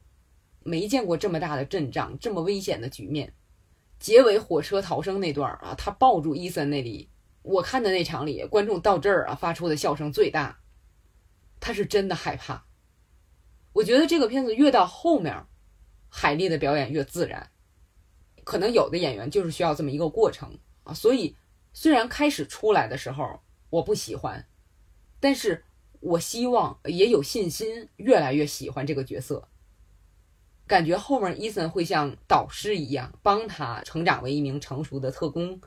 [0.63, 3.35] 没见过这么大的阵仗，这么危险的局面。
[3.99, 7.11] 结尾火车逃生那段啊，他抱住伊森那里，
[7.43, 10.61] 我看的那场里，观众到这儿啊发出的笑声最大。
[11.61, 12.65] 他是真的害怕。
[13.75, 15.45] 我觉得这个片子越到后面，
[16.09, 17.52] 海莉的表演越自然。
[18.45, 21.37] 可能有的演员就是需要这么一个过程啊，所以
[21.73, 23.41] 虽然开始出来的时候
[23.71, 24.47] 我不喜欢，
[25.21, 25.65] 但是
[26.01, 29.49] 我希望也有信心越来越喜欢这个角色。
[30.67, 35.61] 感觉后面伊森会像导师一样帮他成长为一名成熟的特工。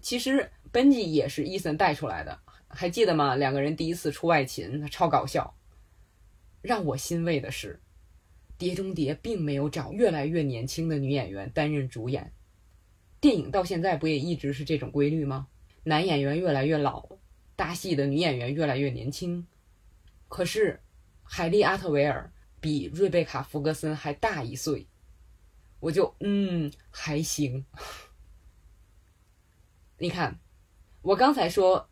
[0.00, 2.38] 其实本吉也是伊森带出来的，
[2.68, 3.34] 还记得吗？
[3.36, 5.54] 两个人第一次出外勤，超搞笑。
[6.62, 7.74] 让我欣慰的是，
[8.64, 12.32] 《碟中谍》并没有找越来越年轻的女演员担任主演。
[13.20, 15.48] 电影到现在不也一直是这种规律吗？
[15.82, 17.06] 男演员越来越老，
[17.56, 19.46] 大戏的女演员越来越年轻。
[20.28, 20.80] 可是，
[21.22, 22.30] 海莉·阿特维尔。
[22.60, 24.86] 比瑞贝卡·福格森还大一岁，
[25.80, 27.66] 我就嗯还行。
[29.98, 30.40] 你看，
[31.02, 31.90] 我刚才说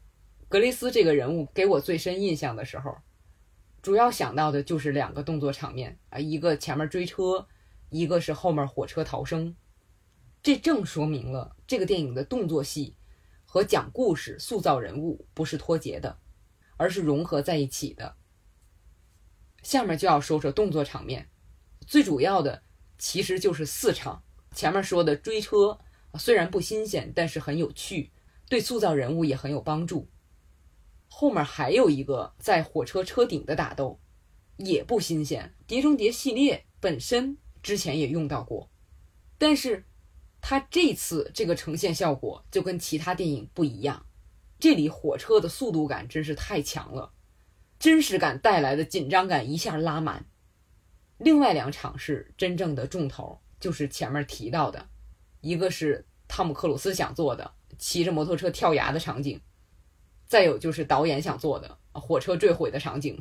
[0.49, 2.97] 格雷斯这个人物给我最深印象的时候，
[3.83, 7.49] 主要想到的就是两个动作场面啊，一个前面追车，
[7.91, 9.57] 一个是后面火车逃生。
[10.41, 12.97] 这正说明了这个电影的动作戏
[13.45, 16.19] 和讲故事、塑造人物不是脱节的，
[16.77, 18.15] 而是融合在一起的。
[19.65, 21.29] 下面就要说说动作场面，
[21.85, 22.63] 最主要的
[22.99, 24.23] 其实就是四场。
[24.55, 25.81] 前面说的追车
[26.19, 28.13] 虽然不新鲜，但是很有趣，
[28.49, 30.09] 对塑造人物也很有帮助。
[31.23, 34.01] 后面还有一个在火车车顶的打斗，
[34.57, 38.69] 也不新鲜，《碟中谍》系列本身之前也用到过，
[39.39, 39.85] 但是
[40.41, 44.05] 它这次这个呈现效果就跟其他电影不一样，
[44.59, 47.13] 这里火车的速度感真是太强了。
[47.79, 50.27] 真实感带来的紧张感一下拉满。
[51.19, 54.89] 另外两场是真正的重头，就是前面提到的，
[55.41, 59.41] 一个是汤姆克鲁斯想做的骑着摩托车跳崖的场景，
[60.33, 63.21] 再有就是导演想做的火车坠毁的场景。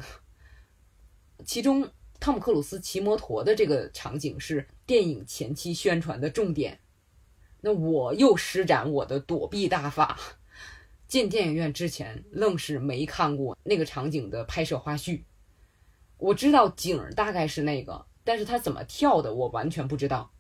[1.46, 1.86] 其中
[2.22, 6.80] 汤姆克鲁斯骑摩托的这个场景是电影前期宣传的重点，
[7.60, 10.18] 那我又施展我的躲避大法。
[11.06, 15.24] 进电影院之前，愣是没看过那个场景的拍摄花絮。
[16.16, 20.32] 我知道景儿大概是那个，但是他怎么跳的，我完全不知道。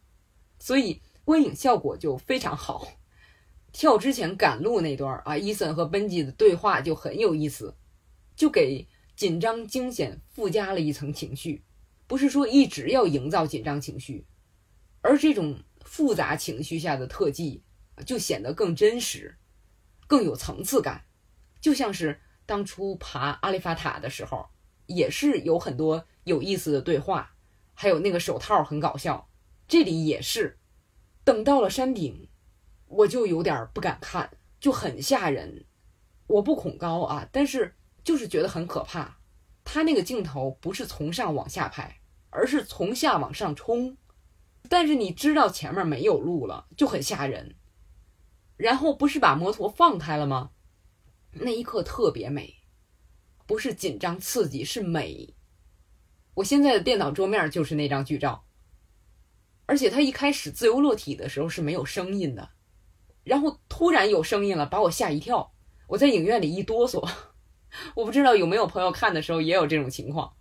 [0.58, 2.88] 所以观影效果就非常好。
[3.72, 7.76] 跳之前赶路那段啊，伊森和奔吉的对话就很有意思，
[8.36, 11.64] 就给紧张惊险附加了一层情绪。
[12.08, 14.26] 不是说一直要营造紧张情绪，
[15.00, 17.64] 而这种复杂情绪下的特技
[18.06, 19.38] 就显得更真实。
[20.08, 21.06] 更有层次感，
[21.62, 24.46] 就像是当初爬阿里法塔的时候，
[24.88, 27.34] 也是有很多有意思的对话，
[27.74, 29.30] 还有那个手套很搞笑。
[29.70, 30.60] 这里也是，
[31.24, 32.28] 等到了山顶，
[32.92, 34.30] 我就有点不敢看，
[34.60, 35.66] 就很吓人。
[36.28, 39.18] 我不恐高啊，但是就是觉得很可怕。
[39.64, 43.98] 他那个镜头不是从上往下拍，而是从下往上冲，
[44.68, 47.56] 但是你知道前面没有路了，就很吓人。
[48.58, 50.52] 然后不是把摩托放开了吗？
[51.34, 52.56] 那一刻特别美，
[53.46, 55.34] 不是紧张刺激，是美。
[56.36, 58.46] 我现在的电脑桌面就是那张剧照，
[59.66, 62.50] 而且它一开始自由落体的时候是没有声音的，
[63.24, 65.54] 然后突然有声音了，把我吓一跳。
[65.88, 67.06] 我在影院里一哆嗦，
[67.96, 70.34] 我不知道有没有朋友看的时候也有这种情况。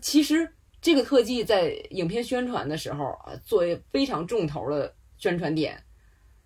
[0.00, 5.84] 其实这个特技在影片宣传的时候啊，作为非常重头的宣传点。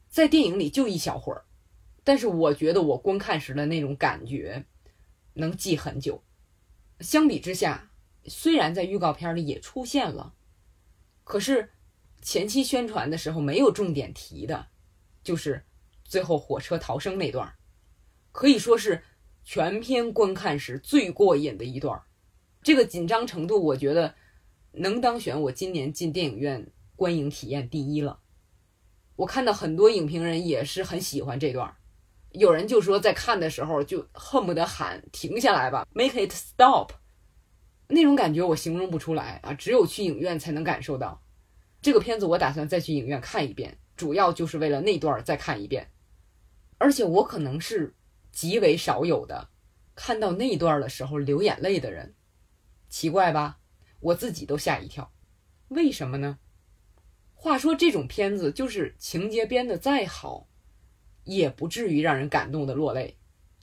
[0.09, 1.45] 在电影里就一小会儿，
[2.03, 4.65] 但是我觉得我观看时的那种感觉
[5.35, 6.23] 能记很久。
[7.01, 7.91] 相比之下，
[8.25, 10.33] 虽然在预告片里也出现了，
[11.23, 11.71] 可是
[12.23, 14.69] 前期宣传的时候没有重点提的，
[15.27, 15.61] 就是
[16.05, 17.53] 最后火车逃生那段，
[18.31, 19.03] 可以说是
[19.43, 22.01] 全片观看时最过瘾的一段。
[22.63, 24.15] 这个紧张程度，我觉得
[24.71, 26.65] 能当选我今年进电影院
[26.95, 28.21] 观影体验第一了。
[29.17, 31.75] 我看到很多影评人也是很喜欢这段，
[32.31, 36.93] 有人就说在看的时候就恨不得喊停下来吧，make it stop，
[37.89, 41.21] 那种感觉我形容不出来啊，只有去影院才能感受到。
[41.83, 45.91] 这个片子我打算再去影院看一遍，主要就是为了那段再看一遍。
[46.79, 47.95] 而且我可能是
[48.31, 49.49] 极为少有的
[49.95, 52.15] 看到那段的时候流眼泪的人，
[52.89, 53.59] 奇怪吧？
[54.01, 55.11] 我自己都吓一跳。
[55.69, 56.39] 为什么呢？
[57.35, 60.49] 话说这种片子就是情节编得再好，
[61.25, 63.17] 也不至于让人感动的落泪。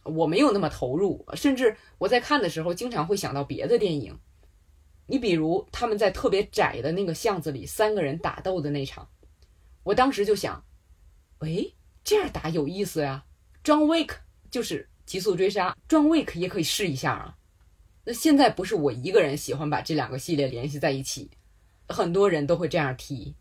[0.04, 4.20] 我没有那么投入，甚至我在看的时候经常会想到别的电影。
[5.06, 9.10] 你比如他们在特别窄的那个巷子里三个人打斗的那场，
[9.84, 10.64] 我当时就想，
[11.40, 13.26] 喂，这样打有意思呀。
[13.64, 14.16] John Wick
[14.52, 17.38] 就是极速追杀，John Wick 也可以试一下啊。
[18.06, 21.32] 那现在不是我一个人喜欢把这两个系列联系在一起，
[21.88, 23.36] 很多人都会这样提，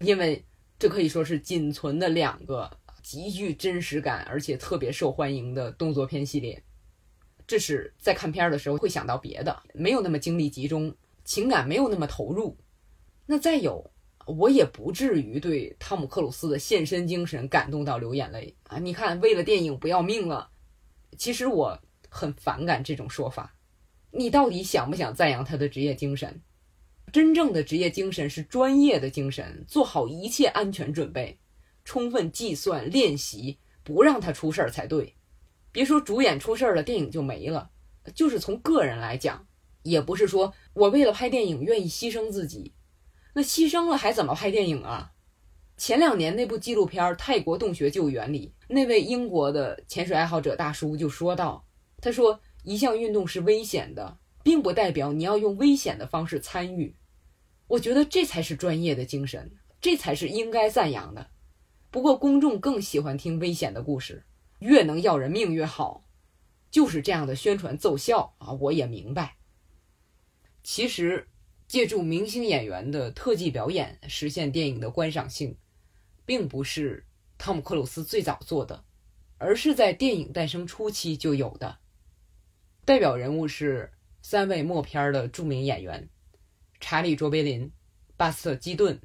[0.00, 0.44] 因为
[0.78, 2.70] 这可以说是仅存的两个
[3.02, 6.62] 极具真实感而且特别受欢迎的动作片系列。
[7.46, 12.56] 这是在看片儿的时候会想到别的，没有那么精力集中，情感没有那么投入。
[13.26, 13.90] 那再有，
[14.26, 18.78] 我也不至于对汤姆克鲁斯的献身精神感动到流眼泪啊！
[18.78, 20.50] 你看，为了电影不要命了。
[21.18, 23.54] 其实我很反感这种说法。
[24.10, 26.40] 你到底想不想赞扬他的职业精神？
[27.12, 31.38] 真正的职业精神是专业的精神，做好一切安全准备，
[31.84, 35.14] 充分计算练习，不让他出事儿才对。
[35.70, 37.70] 别说主演出事儿了，电影就没了。
[38.14, 39.46] 就是从个人来讲，
[39.82, 42.72] 也不是说我为了拍电影愿意牺牲自己，
[43.34, 45.12] 那牺牲了还怎么拍电影啊？
[45.76, 51.66] 前两年那部纪录片《泰国洞穴救援》里，那位英国的潜水爱好者大叔就说道
[52.00, 56.96] ：“他说一项运动是危险的，并不代表你要用危险的方式参与。
[57.66, 61.28] 我觉得这才是专业的精神，这才是应该赞扬的。
[61.90, 64.24] 不过公众更喜欢听危险的故事。”
[64.60, 66.06] 越能要人命越好，
[66.70, 68.52] 就是这样的宣传奏效啊！
[68.52, 69.36] 我也明白。
[70.62, 71.28] 其实，
[71.74, 75.58] 借助明星演员的特技表演实现电影的观赏性，
[76.24, 77.04] 并不是
[77.36, 78.84] 汤姆克鲁斯最早做的，
[79.38, 81.78] 而是在电影诞生初期就有的。
[82.84, 83.90] 代表人物是
[84.22, 86.08] 三位默片的著名演员：
[86.78, 87.72] 查理·卓别林、
[88.16, 89.00] 巴斯特·基顿、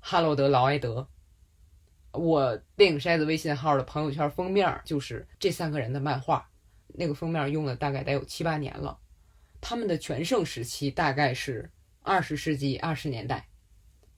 [0.00, 1.06] 哈罗德·劳埃德。
[2.12, 6.48] 我电影筛子微信号的朋友圈封面就是这三个人的漫画，
[6.86, 8.98] 那个封面用了大概得有七八年了。
[9.60, 11.70] 他们的全盛时期大概是
[12.06, 13.48] 二十世纪二十年代，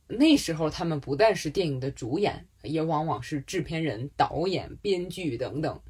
[0.09, 5.81] 那时候他们不但是电影的主演，也往往是制片人、导演、编剧等等。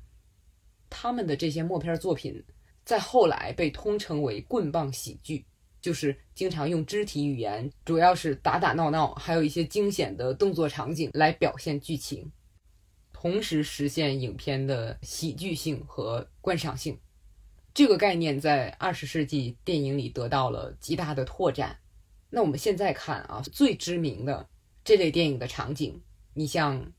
[0.90, 2.44] 他们的这些默片作品
[2.84, 5.47] 在后来被通称为棍棒喜剧。
[5.80, 12.30] 就是经常用肢体语言，主要是打打闹闹，还有一些惊险的动作场景来表现剧情，
[13.12, 16.99] 同时实现影片的喜剧性和观赏性。
[17.72, 21.78] 这个概念在二十世纪电影里得到了极大的拓展。
[22.30, 24.48] 那我们现在看啊，最知名的
[24.84, 26.02] 这类电影的场景，
[26.34, 26.92] 你像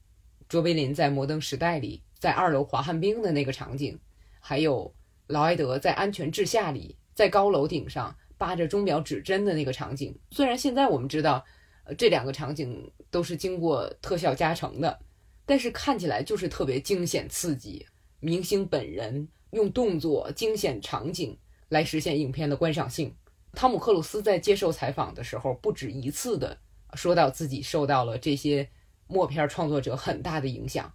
[0.48, 4.00] 卓别林在《摩登时代》里在二楼滑旱冰的那个场景，
[4.40, 4.94] 还有
[5.28, 8.16] 劳埃德在《安全至下》里在高楼顶上。
[8.40, 11.44] 扒着钟表指针的那个场景，虽然现在我们知道，
[11.86, 15.00] 呃，这两个场景都是经过特效加成的，
[15.44, 17.84] 但是看起来就是特别惊险刺激。
[18.20, 21.36] 明星本人用动作、惊险场景
[21.70, 23.12] 来实现影片的观赏性。
[23.58, 26.60] 汤姆·克鲁斯在接受采访的时候，不止一次的
[26.94, 28.70] 说到自己受到了这些
[29.08, 30.94] 默片创作者很大的影响。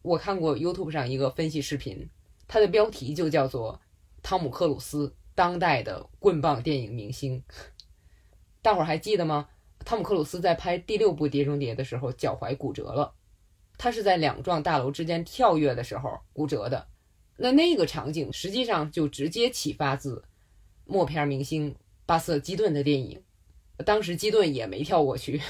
[0.00, 2.08] 我看过 YouTube 上一个分析视频，
[2.48, 3.74] 它的标题就叫做
[4.22, 5.08] 《汤姆·克鲁斯》。
[5.34, 7.42] 当代的棍棒电影明星，
[8.60, 9.48] 大伙儿还记得吗？
[9.84, 13.14] 汤姆·克鲁斯在拍第六部《碟中谍》的时候，脚踝骨折了。
[13.76, 16.88] 他是在两幢大楼之间跳跃的时候骨折的。
[17.36, 20.24] 那那个场景实际上就直接启发自
[20.84, 21.76] 默片明星
[22.10, 23.22] 巴斯特·基顿的电影。
[23.86, 25.40] 当时基顿也没跳过去。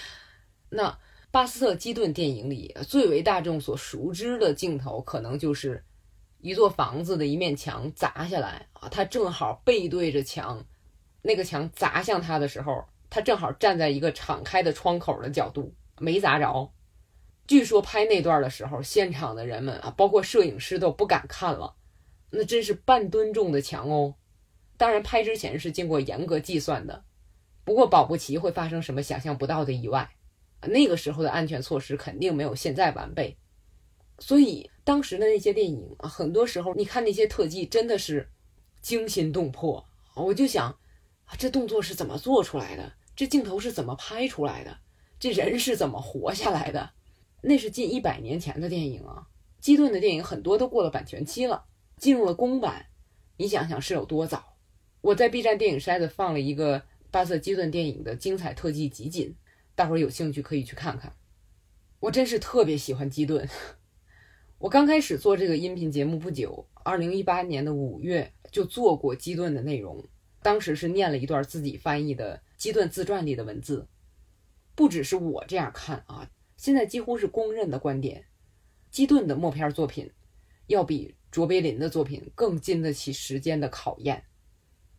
[0.68, 0.98] 那
[1.30, 5.82] 巴斯特·基顿电影里最为大众所熟知的镜头，可能就是。
[6.42, 10.62] 一座房子的一面墙砸下来啊，他正好背对着墙，
[11.22, 16.70] 那个墙砸向他的时候，他正好站在一个敞开的窗口的角度，没砸着。
[17.46, 21.74] 据说拍那段的时候，现场的人们啊，包括摄影师都不敢看了，
[22.28, 24.14] 那真是半吨重的墙哦。
[24.76, 27.04] 当然，拍之前是经过严格计算的，
[27.64, 30.10] 不过保不齐会发生什么想象不到的意外。
[30.62, 33.36] 那个时候的安全措施肯定没有现在完备。
[34.18, 38.28] 所以当时的那些电影啊，很多时候你看那些特技真的是
[38.80, 39.86] 惊心动魄。
[40.14, 40.68] 我就想，
[41.24, 42.92] 啊，这动作是怎么做出来的？
[43.14, 44.78] 这镜头是怎么拍出来的？
[45.18, 46.90] 这人是怎么活下来的？
[47.42, 49.28] 那是近一百年前的电影啊！
[49.60, 51.64] 基顿的电影很多都过了版权期了，
[51.98, 52.86] 进入了公版。
[53.36, 54.55] 你想想是有多早？
[55.06, 56.82] 我在 B 站电影筛子放了一个
[57.12, 59.32] 巴瑟基顿电影的精彩特技集锦，
[59.76, 61.12] 大伙儿有兴趣可以去看看。
[62.00, 63.48] 我真是特别喜欢基顿。
[64.58, 70.04] 我刚开始做这个音频节目不久，二零一八年的五月就做过基顿的内容。
[70.42, 73.86] 当时是念了一段自己翻译的基顿自传里的文字。
[74.74, 78.24] 不只是我这样看啊，现在几乎是公认的观点：
[78.90, 80.10] 基顿的默片作品
[80.66, 84.24] 要比卓别林的作品更经得起时间的考验。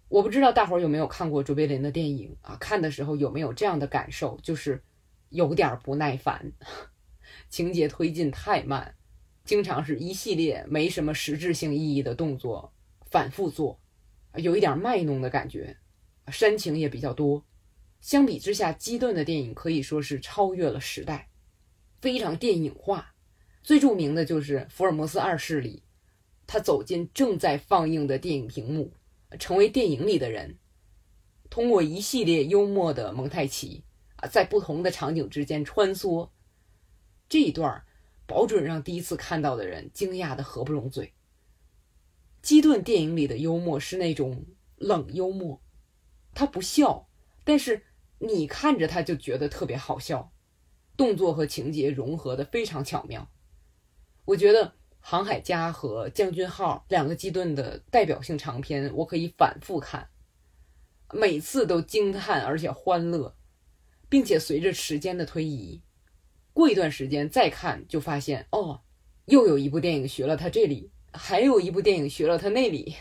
[0.10, 2.56] 我不知道大伙儿有没有看过卓别林的电影啊？
[2.58, 4.82] 看的时候有没有这样的感受，就是
[5.30, 6.54] 有点不耐烦，
[7.50, 8.96] 情节推进太慢，
[9.44, 12.74] 经常是一系列没什么实质性意义的动作
[13.06, 13.80] 反复做。
[14.36, 15.78] 有一点卖弄的感觉，
[16.28, 17.44] 煽情也比较多。
[18.00, 21.30] 相比之下，基顿的电影可以说是超越了时代，
[22.00, 23.14] 非常电影化。
[23.64, 25.84] 最著名的就是《福尔摩斯二世》里，
[26.46, 28.94] 他走进正在放映的电影屏幕，
[29.40, 30.58] 成为电影里的人，
[31.50, 33.84] 通过一系列幽默的蒙太奇
[34.18, 36.30] 啊，在不同的场景之间穿梭。
[37.28, 37.84] 这一段
[38.26, 41.14] 保准让第一次看到的人惊讶的合不拢嘴。
[42.42, 44.46] 基顿电影里的幽默是那种
[44.78, 45.62] 冷幽默，
[46.34, 47.10] 他不笑，
[47.44, 47.84] 但是
[48.20, 50.32] 你看着他就觉得特别好笑，
[50.96, 53.30] 动作和情节融合的非常巧妙。
[54.26, 54.68] 我觉得
[55.10, 60.10] 《航海家》和《将军号》两个基顿的代表性长片，我可以反复看，
[61.14, 63.34] 每次都惊叹而且欢乐，
[64.10, 65.82] 并且随着时间的推移，
[66.52, 68.82] 过一段时间再看就发现哦，
[69.28, 70.92] 又有一部电影学了他这里。
[71.14, 72.98] 还有一部电影学了他那里，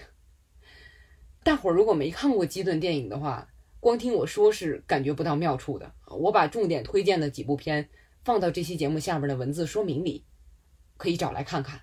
[1.43, 3.49] 大伙儿如果没看过基顿电影的话，
[3.81, 5.93] 光听我说是感觉不到妙处的。
[6.07, 7.91] 我把重点推荐的几部片
[8.23, 10.25] 放到这期节目下面的文字说明里，
[10.97, 11.81] 可以找来看看。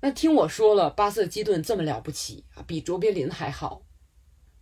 [0.00, 3.86] 那听我说了，巴瑟基顿这么了不起啊，比卓别林还好，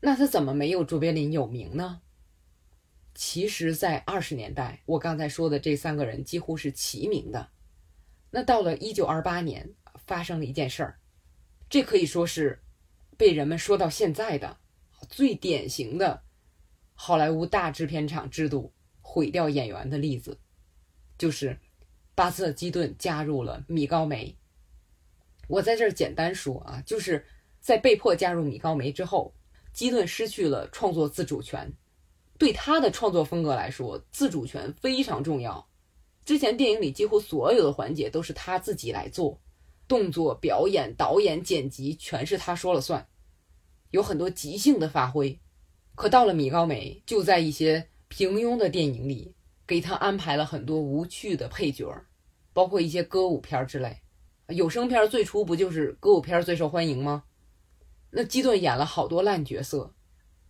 [0.00, 2.00] 那他怎么没有卓别林有名呢？
[3.14, 7.50] 其实，在二十年代，我刚才说的这三个人几乎是齐名的。
[8.30, 9.74] 那到了一九二八年。
[10.06, 10.98] 发生了一件事儿，
[11.70, 12.62] 这可以说是
[13.16, 14.58] 被人们说到现在的
[15.08, 16.24] 最典型的
[16.92, 20.38] 好莱坞大制片厂制度毁掉演员的例子，
[21.16, 21.58] 就是
[22.14, 24.36] 巴瑟基顿加入了米高梅。
[25.48, 27.24] 我在这儿简单说啊，就是
[27.60, 29.34] 在被迫加入米高梅之后，
[29.72, 31.72] 基顿失去了创作自主权。
[32.36, 35.66] 对他的创作风格来说，自主权非常重要。
[36.24, 39.40] 之前电影里几乎所有的环节都是他自己来做。
[39.86, 43.06] 动作、表演、导演、剪辑，全是他说了算，
[43.90, 45.38] 有很多即兴的发挥。
[45.94, 49.34] 可到了米高梅，就在一些平庸的电影里，
[49.66, 51.94] 给他安排了很多无趣的配角，
[52.54, 54.00] 包括一些歌舞片之类。
[54.48, 57.24] 有声片最初不就是歌舞片最受欢迎吗？
[58.10, 59.94] 那基顿演了好多烂角色。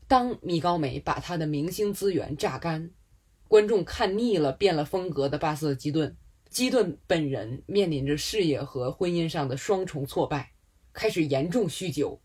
[0.08, 2.90] 当米高梅把他的明星资源榨干，
[3.46, 6.16] 观众看腻了变了风格的巴瑟基顿。
[6.50, 10.52] 基顿本人面临着事业和婚姻上的双重挫败，
[10.92, 12.20] 开始严重酗酒，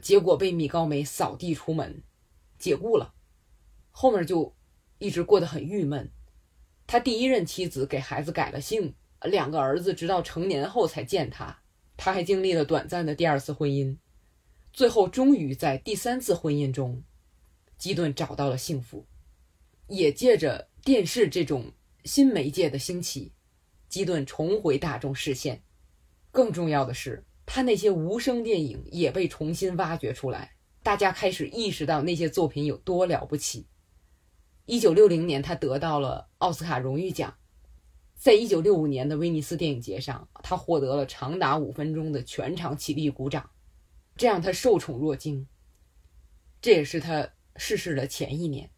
[0.00, 2.02] 结果被米高梅扫地出门，
[2.58, 3.14] 解雇了。
[3.90, 4.54] 后面就
[4.98, 6.10] 一直过得很郁闷。
[6.86, 11.62] 他第一任妻子给孩子改了姓，两个儿子直到成年后才见他。
[11.96, 13.96] 他还经历了短暂的第二次婚姻，
[14.72, 17.02] 最后终于在第三次婚姻中，
[17.78, 19.06] 基顿找到了幸福，
[19.88, 21.72] 也借着电视这种
[22.04, 23.32] 新媒介的兴起。
[23.88, 25.62] 基顿重回大众视线，
[26.30, 33.66] 更重要的是，他那些无声电影也被重新挖掘出来，大家开始意识到那些作品有多了不起。
[34.66, 37.38] 一九六零年，他得到了奥斯卡荣誉奖，
[38.16, 43.50] 在一九六五年的威尼斯电影节上，他获得了长达五分钟的全场起立鼓掌，
[44.16, 45.46] 这让他受宠若惊。
[46.60, 48.70] 这也是他逝世的前一年。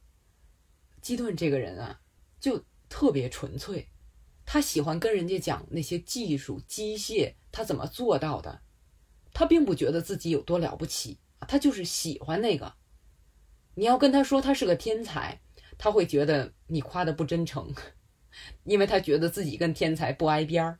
[1.00, 2.00] 基顿这个人啊，
[2.40, 3.88] 就特别纯粹。
[4.44, 8.60] 他喜欢跟人家讲那些技术、机械，他怎么做到的？
[9.32, 12.74] 他并不觉得自己有多了不起，他就是喜欢那个。
[13.74, 15.40] 你要跟他说他是个天才，
[15.78, 17.72] 他会觉得你夸的不真诚，
[18.64, 20.78] 因为他觉得自己跟天才不挨边儿。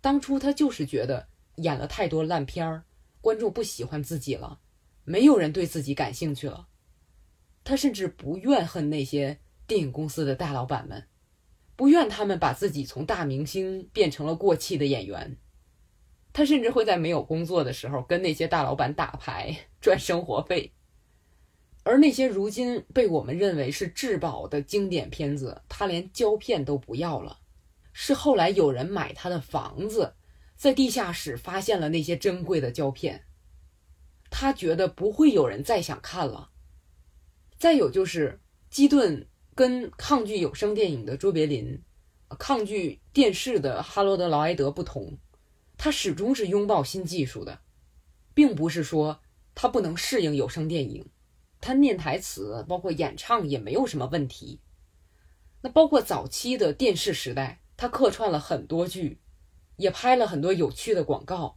[0.00, 2.84] 当初他就是觉得演了太多烂片儿，
[3.20, 4.60] 观众不喜欢自己了，
[5.04, 6.68] 没有人对自己感兴趣了。
[7.64, 11.04] 他甚至不怨恨那些电影公司的大老板们。
[11.74, 15.36] 不怨他们把自己从大明星变成了过气的演员，
[16.32, 20.70] 他甚至会在没有工作的时候跟那些大老板打牌赚生活费。
[21.82, 27.38] 而那些如今被我们认为是至宝的经典片子，他连胶片都不要了。
[27.92, 30.14] 是后来有人买他的房子，
[30.56, 33.24] 在地下室发现了那些珍贵的胶片，
[34.30, 36.50] 他觉得不会有人再想看了。
[37.58, 39.26] 再有就是基顿。
[39.54, 41.82] 跟抗拒有声电影的卓别林，
[42.38, 45.18] 抗拒电视的哈罗德劳埃德不同，
[45.76, 47.60] 他始终是拥抱新技术的，
[48.32, 49.20] 并不是说
[49.54, 51.04] 他不能适应有声电影，
[51.62, 54.60] 他念台词包括演唱也没有什么问题。
[55.62, 59.20] 那包括早期的电视时代，他客串了很多剧，
[59.76, 61.56] 也拍了很多有趣的广告。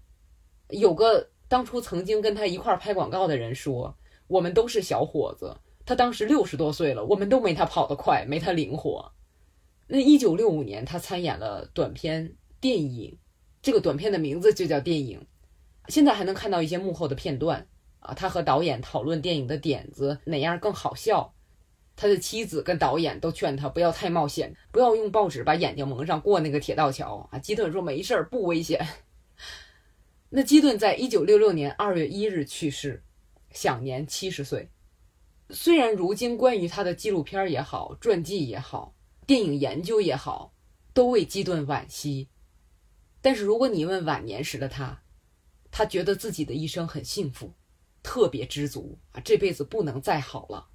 [0.70, 3.98] 有个当初曾经跟他一块儿拍广告的人说
[4.28, 9.12] ：“我们都是小伙子，他当时六十多岁了，我们都没他跑得快，没他灵活。”
[9.88, 13.18] 那一九六五年，他参演了短片电影，
[13.62, 15.20] 这个短片的名字就叫《电影》。
[15.88, 17.68] 现在还能看到一些幕后的片段
[18.06, 21.34] 啊，他和导演讨论电影的点子哪样更好笑。
[21.98, 27.40] 他的妻子跟导演都劝他不要太冒险，不要用报纸把眼睛蒙上过那个铁道桥啊。
[27.40, 28.86] 基顿说没事儿，不危险。
[30.30, 33.04] 那基顿在一九六六年二月一日去世，
[33.52, 34.70] 享年七十岁。
[35.52, 38.94] 虽然如今关于他的纪录片也好，传记也好，
[39.26, 40.54] 电影研究也好，
[40.94, 42.28] 都为基顿惋惜，
[43.22, 45.04] 但是如果你问晚年时的他，
[45.72, 47.54] 他觉得自己的一生很幸福，
[48.06, 50.68] 特别知足啊，这辈子不能再好了。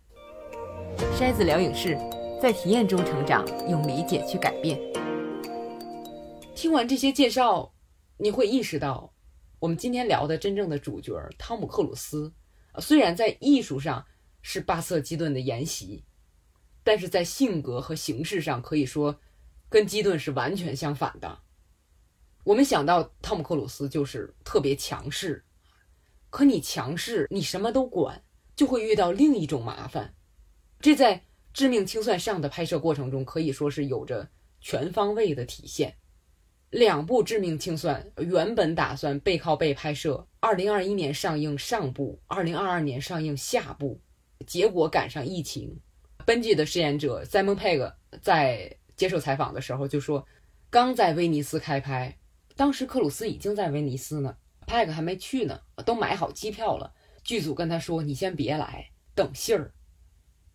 [1.16, 1.96] 筛子聊影视，
[2.42, 4.76] 在体验中成长，用理解去改变。
[6.56, 7.72] 听完这些介绍，
[8.16, 9.14] 你会意识到，
[9.60, 12.34] 我们今天聊的真正的主角汤姆·克鲁斯，
[12.80, 14.04] 虽然在艺术上
[14.42, 16.04] 是巴瑟·基顿的沿袭，
[16.82, 19.20] 但是在性格和形式上可以说
[19.68, 21.38] 跟基顿是完全相反的。
[22.42, 25.44] 我们想到汤姆·克鲁斯就是特别强势，
[26.30, 28.22] 可你强势，你什么都管，
[28.56, 30.14] 就会遇到另一种麻烦。
[30.80, 31.16] 这在
[31.52, 34.28] 《致命清算》上的拍摄过程中可以说是有着
[34.60, 35.94] 全方位的体现。
[36.70, 44.00] 两部《致命清算》原本打算背靠背拍摄，二零二一年上映上部，二零二二年上映下部，
[44.46, 45.76] 结果赶上疫情。
[46.24, 50.24] 本剧的饰演者 Simon Pegg 在接受采访的时候就说，
[50.70, 52.16] 刚在威尼斯开拍，
[52.54, 54.36] 当时克鲁斯已经在威尼斯呢
[54.70, 56.94] 派克还没去呢，都买好机票了。
[57.24, 59.74] 剧组跟他说：“你先别来，等信儿。”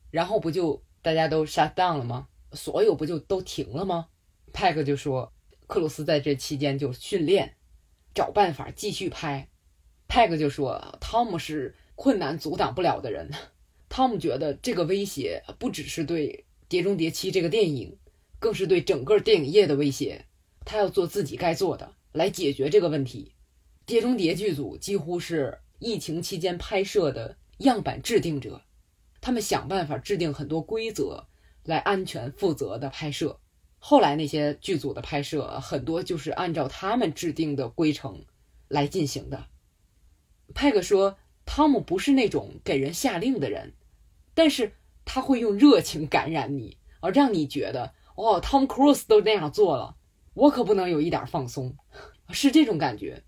[0.09, 2.29] 然后不就大家都 shut down 了吗？
[2.53, 4.07] 所有不就都停了吗？
[4.53, 5.33] 派克就说，
[5.67, 7.57] 克鲁斯在这期间就训练，
[8.13, 9.49] 找办法继续拍。
[10.07, 13.29] 派克就说，汤姆是困难阻挡不了的人。
[13.89, 16.29] 汤姆觉得这个威胁不只是对
[16.69, 17.97] 《碟中谍七》这个电影，
[18.39, 20.25] 更是对整个电影业的威胁。
[20.63, 23.33] 他要做自己该做的，来解决这个问题。
[23.85, 28.61] 《碟中谍》剧组几乎是疫情期间拍摄的样板制定者。
[29.21, 31.27] 他们想办法制定很多规则
[31.63, 33.39] 来安全负责的拍摄。
[33.77, 38.25] 后来那些剧组的拍摄很多就是按照他们制定的规程
[38.67, 39.45] 来进行的。
[40.53, 43.73] 派克说，汤姆不是那种给人下令的人，
[44.33, 44.73] 但是
[45.03, 49.95] 他会用热情感染你，而让你觉得哦，汤姆·克鲁斯都那样做了，
[50.33, 51.75] 我可不能有一点放松，
[52.29, 53.23] 是这种感觉。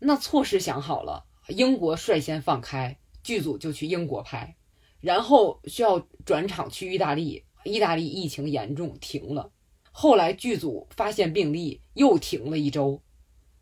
[0.00, 4.56] 那措施想好了，英国率先放开，剧组就去英国拍。
[5.00, 9.52] 然后需要转场去意大利，意大利疫情严重，停了。
[9.92, 13.02] 后来剧组发现病例，又停了一周。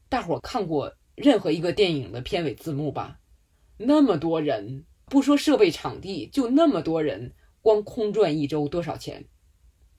[0.09, 3.20] 大伙看过任何一个电影的片尾字幕吧？
[3.78, 9.26] 那么多人，不说设备、场地，就那么多人，光空转一周多少钱？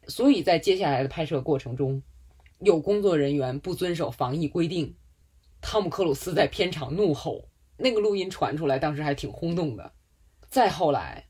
[0.07, 2.01] 所以在接下来的拍摄过程中，
[2.59, 4.95] 有工作人员不遵守防疫规定，
[5.61, 9.93] 汤姆·克鲁斯在片场怒吼，那个录音传出来，当时还挺轰动的。
[10.49, 11.25] 再后来。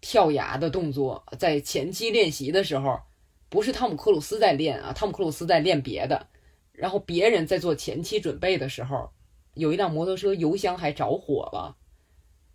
[0.00, 3.00] 跳崖的动作在前期练习的时候，
[3.48, 6.28] 不是汤姆·克鲁斯在练啊，汤姆·克鲁斯在练别的。
[6.70, 9.10] 然后别人在做前期准备的时候，
[9.54, 11.76] 有一辆摩托车油箱还着火了，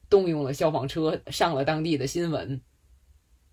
[0.10, 2.62] 动用了消防车上了当地的新闻。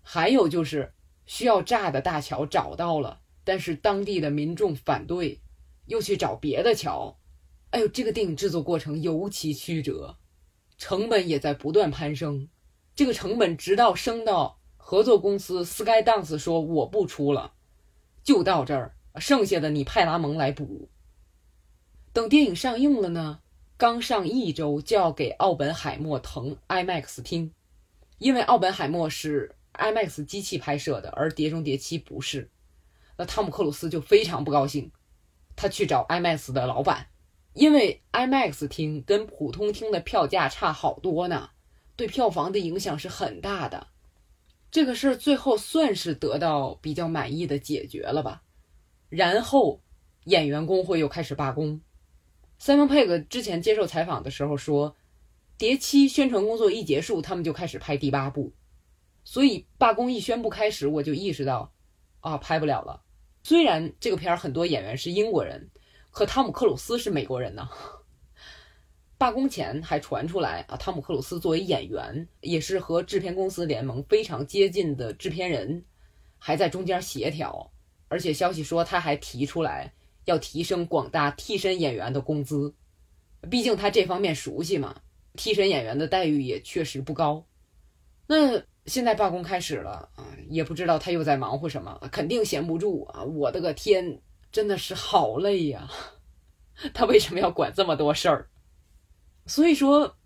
[0.01, 0.93] 还有就是
[1.25, 5.41] 需要炸的大桥找到了，但是当地的民众反对，
[5.87, 7.19] 又去找别的桥。
[7.71, 10.17] 哎呦，这个电影制作过程尤其曲折，
[10.77, 12.47] 成本也在不断攀升。
[12.93, 17.53] 这个成本直到升到合作公司 Skydance 说我不出了，
[18.23, 20.89] 就到这儿，剩下的你派拉蒙来补。
[22.11, 23.39] 等电影上映了呢，
[23.77, 27.53] 刚上一周就要给奥本海默腾 IMAX 厅，
[28.17, 32.49] 因为奥本海默是 IMAX 机器拍摄的，而《碟中谍七》不是。
[33.17, 34.91] 那汤姆克鲁斯就非常不高兴，
[35.55, 37.07] 他去找 IMAX 的老板，
[37.53, 41.49] 因为 IMAX 厅跟普通厅的票价差好多呢。
[41.97, 43.87] 对票房的影响是很大的，
[44.71, 48.41] 这个事儿最后算是得到比较满意的解决了吧。
[49.09, 49.81] 然后
[50.23, 51.79] 演员工会又开始罢工。
[52.57, 54.91] 塞蒙·佩格之前接受采访的时候说，
[55.57, 58.53] 《谍七》宣传工作一结束，他们就开始拍第八部。
[59.23, 61.71] 所以罢工一宣布开始，我就意识到，
[62.21, 63.03] 啊，拍不了了。
[63.43, 65.69] 虽然这个片儿很多演员是英国人，
[66.11, 67.67] 可汤姆·克鲁斯是美国人呢。
[69.17, 75.85] 罢工前还传出来啊，汤姆克鲁斯作为演员，也是和制片公司联盟非常接近的制片人，
[76.37, 77.71] 还在中间协调。
[78.07, 79.93] 而且消息说他还提出来
[80.25, 82.73] 要提升广大替身演员的工资，
[83.49, 84.95] 毕竟他这方面熟悉嘛。
[85.37, 87.45] 替身演员的待遇也确实不高。
[88.27, 93.23] 那现在罢工开始了啊，也不知道他又在忙活什么，肯定闲不住啊！
[93.23, 94.19] 我的个天，
[94.51, 95.89] 真的是好累呀！
[96.93, 98.49] 他为什么要管这么多事儿？
[99.45, 100.17] 所以说，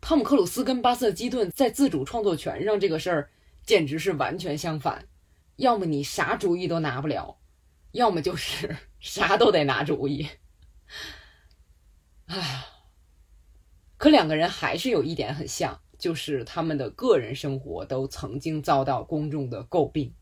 [0.00, 3.30] 汤姆克鲁斯跟巴瑟基顿在自主创作权上这个事儿，
[3.64, 5.06] 简直是完全相反。
[5.56, 7.38] 要么你啥主意都拿不了，
[7.92, 10.28] 要么就是 啥都得拿主意。
[12.26, 12.66] 唉，
[13.96, 20.14] 可两个人还是有一点很像，就是他们的个人生活都曾经遭到公众的诟病。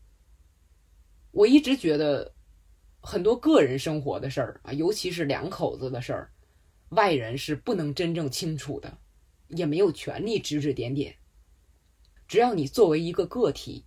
[1.31, 2.34] 我一直觉得，
[3.05, 6.31] 很多个人生活的事儿啊，尤其是两口子的事儿，
[6.89, 8.97] 外人是不能真正清楚的，
[9.49, 11.15] 也没有权利指指点点。
[12.27, 13.85] 只要你作为一个个体。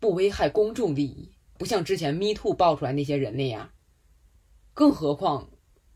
[0.00, 3.70] 不危害公众利益，不像之前 Me Too 爆出来那些人那样。
[4.74, 5.48] 更何况，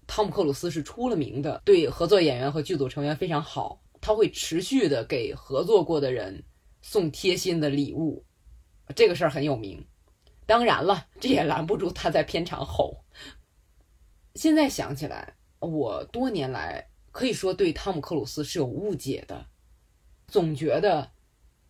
[0.07, 6.43] 汤姆克鲁斯是出了名的，对合作演员和剧组成员非常好，他会持续的给合作过的人
[6.81, 8.25] 送贴心的礼物，
[8.97, 9.85] 这个事儿很有名。
[10.49, 13.05] 当然了，这也拦不住他在片场吼。
[14.35, 19.47] 现在想起来，我多年来可以说对汤姆克鲁斯是有误解的，
[20.27, 21.13] 总觉得。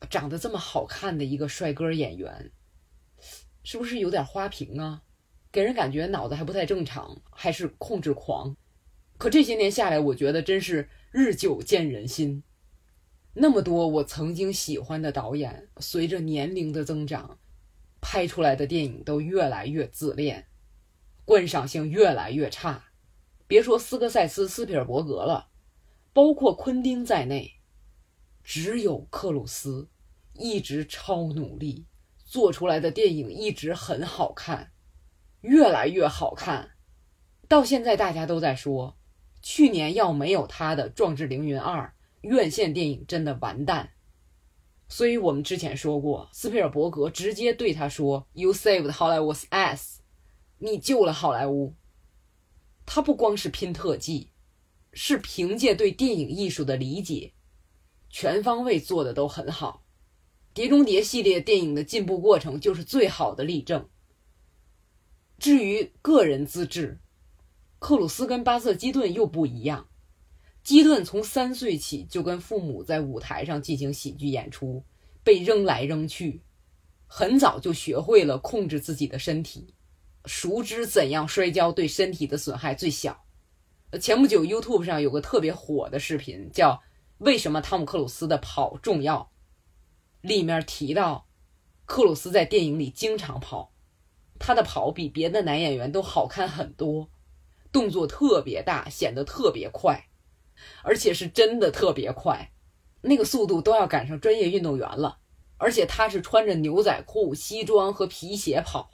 [0.09, 2.53] 长得这么好看的一个帅哥演员，
[3.65, 5.03] 是不是有点花瓶啊？
[5.51, 8.57] 给人感觉脑子还不太正常，还是控制狂？
[9.19, 12.45] 可这些年下来，我觉得真是日久见人心。
[13.35, 17.37] 那么多我曾经喜欢的导演，随着年龄的增长，
[18.11, 20.47] 拍出来的电影都越来越自恋，
[21.27, 22.85] 观赏性越来越差。
[23.47, 25.51] 别说斯科塞斯、斯皮尔伯格了，
[26.15, 27.61] 包括昆汀在内。
[28.43, 29.91] 只有克鲁斯
[30.33, 31.85] 一直超努力，
[32.25, 34.71] 做出来的电影一直很好看，
[35.43, 36.71] 越来越好看。
[37.47, 38.97] 到现在大家都在说，
[39.43, 41.83] 去年要没有他的《壮志凌云二》，
[42.23, 43.91] 院线电影真的完蛋。
[44.89, 49.99] 所以我们之前说过，斯皮尔伯格直接对他说：“You saved Hollywood's ass，
[50.59, 51.75] 你救了好莱坞。”
[52.87, 54.31] 他不光是拼特技，
[54.95, 57.35] 是凭借对电影艺术的理解。
[58.09, 59.85] 全方位做的都很好，
[60.55, 63.87] 《碟中谍》系列电影的进步过程就是最好的例证。
[65.39, 66.99] 至于个人资质，
[67.79, 69.87] 克鲁斯跟巴瑟基顿又不一样。
[70.69, 74.85] 基顿从三岁起就跟父母在舞台上进行喜剧演出，
[75.25, 76.43] 被扔来扔去，
[77.07, 79.73] 很早就学会了控制自己的身体，
[80.27, 83.25] 熟知怎样摔跤对身体的损害最小。
[83.99, 86.83] 前不久 YouTube 上有个特别火的视频，叫。
[87.17, 89.31] 为什么汤姆克鲁斯的跑重要？
[90.21, 91.27] 里面提到，
[91.87, 93.73] 克鲁斯在电影里经常跑，
[94.39, 97.09] 他的跑比别的男演员都好看很多，
[97.73, 100.11] 动作特别大，显得特别快，
[100.83, 102.51] 而且是真的特别快，
[103.03, 105.19] 那个速度都要赶上专业运动员了。
[105.57, 108.91] 而且他是穿着牛仔裤、西装和皮鞋跑，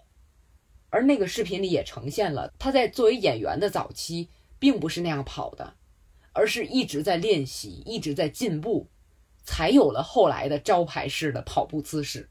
[0.90, 5.74] 而那个视频里也呈现了他在作为演员的早期，并不是那样跑的。
[6.36, 8.88] 而是一直在练习，一直在进步，
[9.44, 12.28] 才有了后来的招牌式的跑步姿势。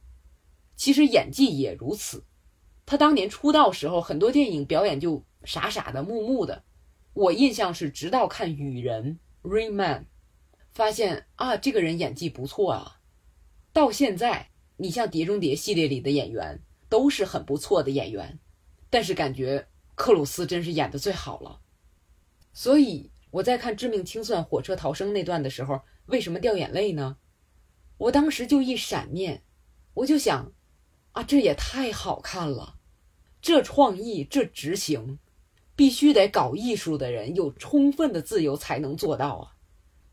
[0.75, 2.25] 其实演技也如此。
[2.85, 6.63] 他当年出道时候，很多电影表演就傻傻的、木木的。
[7.13, 10.07] 我印象是，直到看《雨人》（Rain Man），
[10.71, 12.99] 发现啊，这个人演技不错啊。
[13.71, 18.39] 到现在，你像《碟中谍》系列里的演员都是很不错的演员，
[18.89, 21.61] 但是感觉克鲁斯真是演的最好了。
[22.51, 23.11] 所以。
[23.33, 27.17] 我在看《致命清算：火车逃生》那段的时候，为什么掉眼泪呢？
[27.97, 29.41] 我当时就一闪念，
[29.95, 30.53] 我就想，
[31.13, 32.75] 啊，这也太好看了，
[33.41, 35.17] 这创意，这执行，
[35.75, 39.55] 必须得搞艺术的人有充分的自由才能做到啊。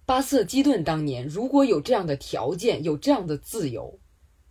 [0.06, 4.00] 巴瑟基顿当年如果有这样的条件，有这样的自由，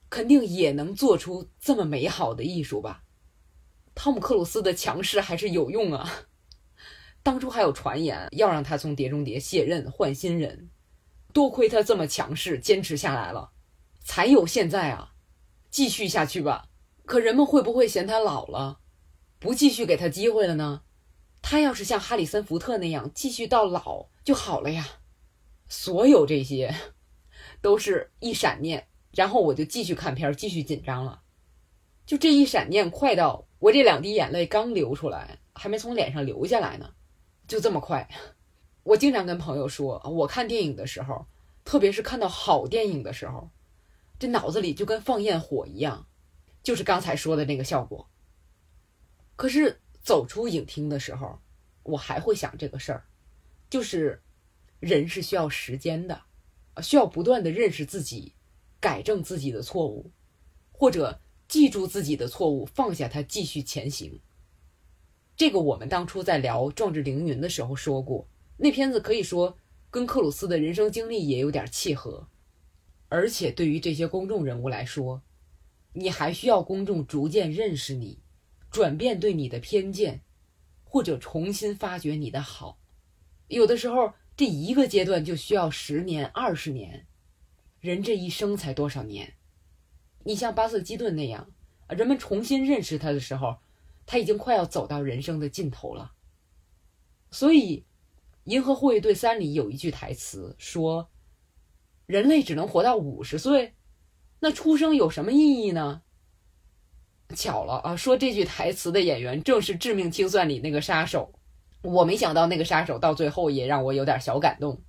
[0.09, 3.03] 肯定也能做出这么美好的艺术吧。
[3.93, 6.09] 汤姆克鲁斯的强势还是有用啊。
[7.21, 10.69] 当初还有传言要让他从《碟中谍》卸任换新人，
[11.33, 13.51] 多亏他这么强势坚持下来了，
[13.99, 15.11] 才有现在啊！
[15.69, 16.69] 继续下去吧。
[17.05, 18.79] 可人们会不会嫌他老了，
[19.37, 20.83] 不继续给他机会了呢？
[21.41, 24.87] 他要是像哈里森·福特那样继续到老就好了呀。
[25.67, 26.75] 所有这些，
[27.61, 31.21] 都是一闪念，然后我就继续看片，继续紧张了。
[32.05, 36.91] 就这一闪念，快到我这两滴眼泪刚流出来，还没从脸上流下来呢。
[37.47, 38.09] 就这么快，
[38.83, 41.27] 我经常跟朋友说，我看电影的时候，
[41.63, 43.51] 特别是看到好电影的时候，
[44.17, 46.07] 这脑子里就跟放焰火一样，
[46.63, 48.09] 就是刚才说的那个效果。
[49.35, 51.39] 可是走出影厅的时候，
[51.83, 53.05] 我还会想这个事儿，
[53.69, 54.21] 就是
[54.79, 56.21] 人是需要时间的，
[56.81, 58.33] 需要不断的认识自己，
[58.79, 60.11] 改正自己的错误，
[60.71, 64.21] 或者记住自己的错误，放下它，继续前行。
[65.35, 68.27] 这个我们当初在聊《壮志凌云》的时候说过，
[68.57, 69.57] 那片子可以说
[69.89, 72.27] 跟克鲁斯的人生经历也有点契合，
[73.07, 75.21] 而且对于这些公众人物来说，
[75.93, 78.19] 你还需要公众逐渐认识你，
[78.69, 80.21] 转变对你的偏见，
[80.83, 82.79] 或者重新发掘你的好。
[83.47, 87.07] 有的时候，这一个阶段就需要十年、二十年，
[87.79, 89.33] 人这一生才多少年？
[90.23, 91.51] 你像巴瑟基顿那样，
[91.87, 93.57] 人们重新认识他的时候。
[94.11, 96.13] 他已经快要走到人生的尽头了，
[97.29, 97.81] 所以，
[98.45, 101.11] 《银河护卫队三》里有一句台词说
[102.07, 103.75] ：“人类只能活到五十岁，
[104.39, 106.01] 那出生有什么意义呢？”
[107.35, 111.31] 巧了啊，说这句台词的演员正是《致命清算》里那个杀手。
[111.81, 114.81] 我没想到那个杀手到最后也让我有点小感动。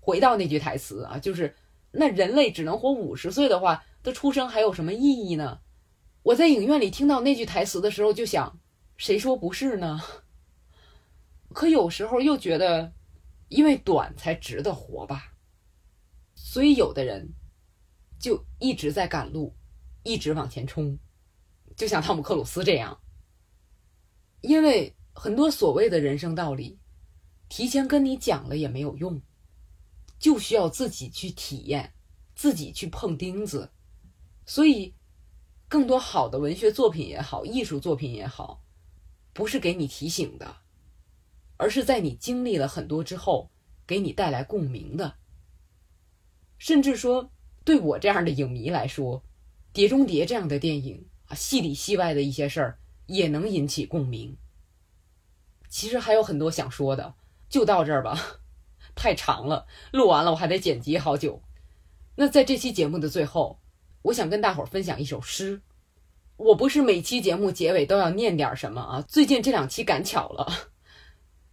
[0.00, 1.54] 回到那句台词啊，就是
[1.90, 5.60] 那人类只能活五十岁的话，他出生还有什么意义呢？
[6.22, 8.58] 我在影院里听到那句台词的时候，就想。
[8.96, 10.02] 谁说不是呢？
[11.52, 12.92] 可有时候又觉得，
[13.48, 15.34] 因为短才值得活吧。
[16.34, 17.34] 所以有的人
[18.18, 19.54] 就一直在赶路，
[20.02, 20.98] 一直往前冲，
[21.78, 23.00] 就像汤姆克鲁斯这样。
[24.42, 26.78] 因为很多所谓的人生道理，
[27.48, 29.22] 提前跟你讲了也没有用，
[30.18, 31.94] 就需要自己去体验，
[32.34, 33.70] 自己去碰钉子。
[34.44, 34.94] 所以，
[35.68, 38.62] 更多好的文学作品也好，艺术作品也好。
[39.32, 40.56] 不是给你提醒的，
[41.58, 43.50] 而是在你经历了很多之后，
[43.86, 45.14] 给你带来共鸣的。
[46.58, 47.30] 甚至说，
[47.64, 49.20] 对我这样的影迷来说，
[49.72, 54.36] 《碟中谍》这样的电影，戏里戏外的一些事儿也能引起共鸣。
[55.68, 57.14] 其实还有很多想说的，
[57.48, 58.40] 就到这儿吧，
[58.94, 61.42] 太长了，录完了我还得剪辑好久。
[62.16, 63.60] 那在这期节目的最后，
[64.02, 65.60] 我想跟大伙儿分享一首诗。
[66.36, 69.02] 我不是每期节目结尾都要念点什么啊？
[69.02, 70.70] 最近这两期赶巧了，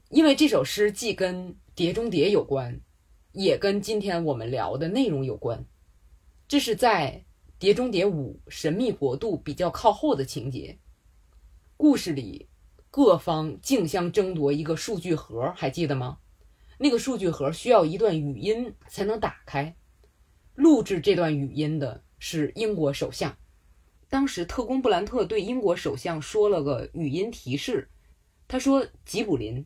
[0.10, 2.80] 因为这首诗既跟《碟中谍》有关，
[3.32, 5.66] 也跟今天我们聊的内容有关。
[6.48, 7.24] 这是在
[7.66, 10.78] 《碟中谍五：神秘国度》比较靠后的情节。
[11.76, 12.48] 故事里
[12.92, 16.20] 各方竞相争夺一个数据盒，还记得吗？
[16.78, 19.76] 那个数据盒需要一段语音才能打开。
[20.54, 23.36] 录制这段语音的是英国首相。
[24.10, 27.90] 当时，特工布兰特对英国首相说了个语音提示，
[28.48, 29.66] 他说：“吉卜林。”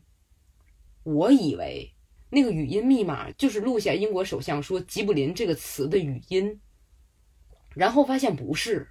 [1.04, 1.92] 我以为
[2.30, 6.58] 那个语音密码就是录下英国首相说“吉卜林”这个词的语音，
[7.74, 8.88] 然后发现不是，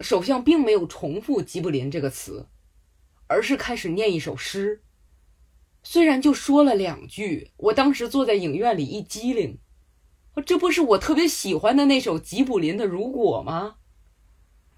[0.00, 2.46] 首相并没有重复“吉卜林”这个词，
[3.26, 4.82] 而是开始念一首诗。
[5.82, 9.58] 虽然就说了两句，我当时坐在影院里一激灵，
[10.44, 13.76] 这不是我特别喜欢的那首吉卜林的《如果》吗？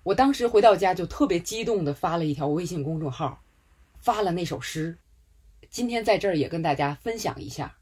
[0.05, 3.43] 我当时回到家就特别激动的发了一条微信公众号，
[3.99, 4.99] 发了那首诗。
[5.69, 7.77] 今天在这儿也跟大家分享一下，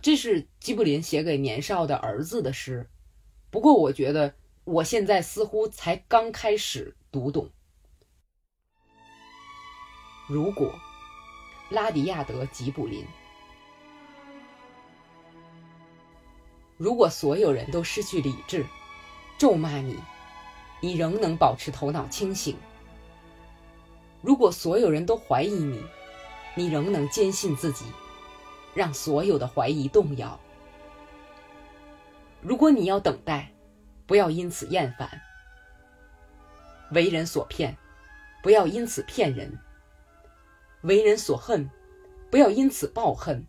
[0.00, 2.88] 这是吉卜林写给年少的儿子的诗。
[3.50, 4.34] 不过我觉得
[4.66, 7.48] 我现在似乎才刚开始读懂。
[10.28, 10.74] 如果
[11.70, 13.04] 拉迪亚德·吉卜林，
[16.76, 18.66] 如果所有人都失去理智，
[19.38, 19.96] 咒骂你。
[20.82, 22.56] 你仍能保持头脑清醒。
[24.20, 25.82] 如果所有人都怀疑你，
[26.56, 27.86] 你仍能坚信自己，
[28.74, 30.38] 让所有的怀疑动摇。
[32.42, 33.50] 如果你要等待，
[34.06, 35.20] 不要因此厌烦。
[36.92, 37.76] 为人所骗，
[38.42, 39.50] 不要因此骗人；
[40.82, 41.68] 为人所恨，
[42.30, 43.44] 不要因此报恨。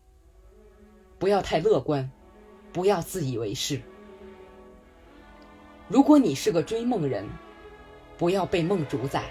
[1.20, 2.10] 不要太乐观，
[2.74, 3.82] 不要自以为是。
[5.88, 7.26] 如果你是个追梦人，
[8.18, 9.22] 不要被梦主宰；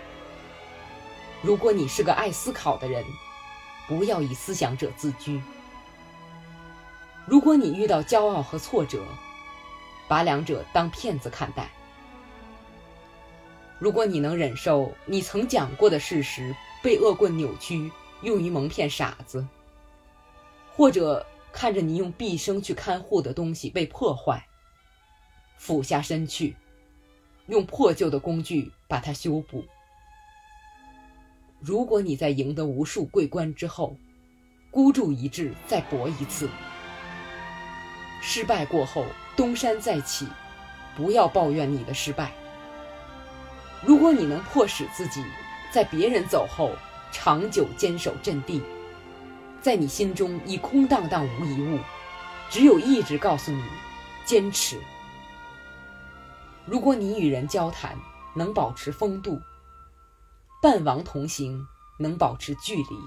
[1.42, 3.04] 如果你是个爱思考的人，
[3.88, 5.40] 不要以思想者自居；
[7.26, 9.04] 如果你遇到骄傲和挫折，
[10.08, 11.64] 把两者当骗子看待；
[13.78, 17.90] 如果你能忍受你曾讲过的事实被恶棍扭曲，
[18.22, 19.46] 用于蒙骗傻子，
[20.74, 24.46] 或者看着你用毕生去看护的东西被破坏。
[25.58, 26.54] 俯下身去，
[27.46, 29.64] 用破旧的工具把它修补。
[31.60, 33.96] 如果你在赢得无数桂冠之后，
[34.70, 36.48] 孤注一掷，再搏一次。
[38.20, 39.04] 失败过后，
[39.36, 40.26] 东山再起，
[40.96, 42.32] 不要抱怨你的失败。
[43.82, 45.22] 如果你能迫使自己
[45.70, 46.72] 在别人走后
[47.12, 48.62] 长久坚守阵地，
[49.60, 51.78] 在你心中已空荡荡无一物，
[52.48, 53.62] 只有意志告诉你
[54.24, 54.80] 坚持。
[56.64, 57.96] 如果你与人交谈
[58.34, 59.40] 能保持风度，
[60.62, 61.64] 伴王同行
[61.98, 62.98] 能保持距离。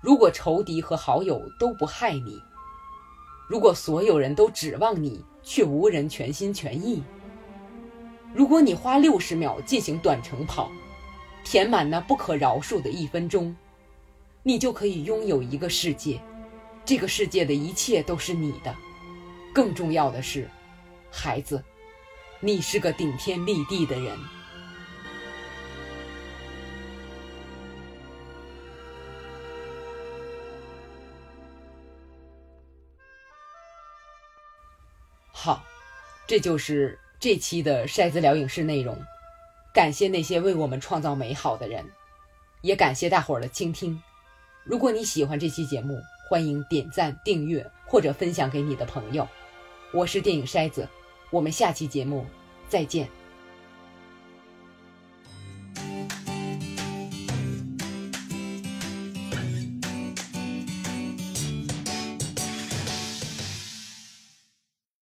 [0.00, 2.40] 如果仇敌和好友都不害你，
[3.46, 7.02] 如果所有人都指望你却无人全心全意，
[8.32, 10.70] 如果你花六十秒进行短程跑，
[11.44, 13.54] 填满那不可饶恕的一分钟，
[14.42, 16.20] 你就可以拥有一个世界。
[16.84, 18.74] 这个世界的一切都是你的。
[19.54, 20.48] 更重要的是，
[21.10, 21.62] 孩子。
[22.40, 24.18] 你是个顶天立地的人。
[35.44, 35.62] 好，
[36.26, 38.96] 这就是这期的筛子聊影视内容。
[39.74, 41.84] 感谢那些为我们创造美好的人，
[42.62, 44.02] 也感谢大伙儿的倾听。
[44.64, 49.28] 如果你喜欢这期节目，欢迎点赞、订阅或者分享给你的朋友。
[49.92, 50.88] 我是电影筛子。
[51.30, 52.24] 我们下期节目
[52.66, 53.23] 再见。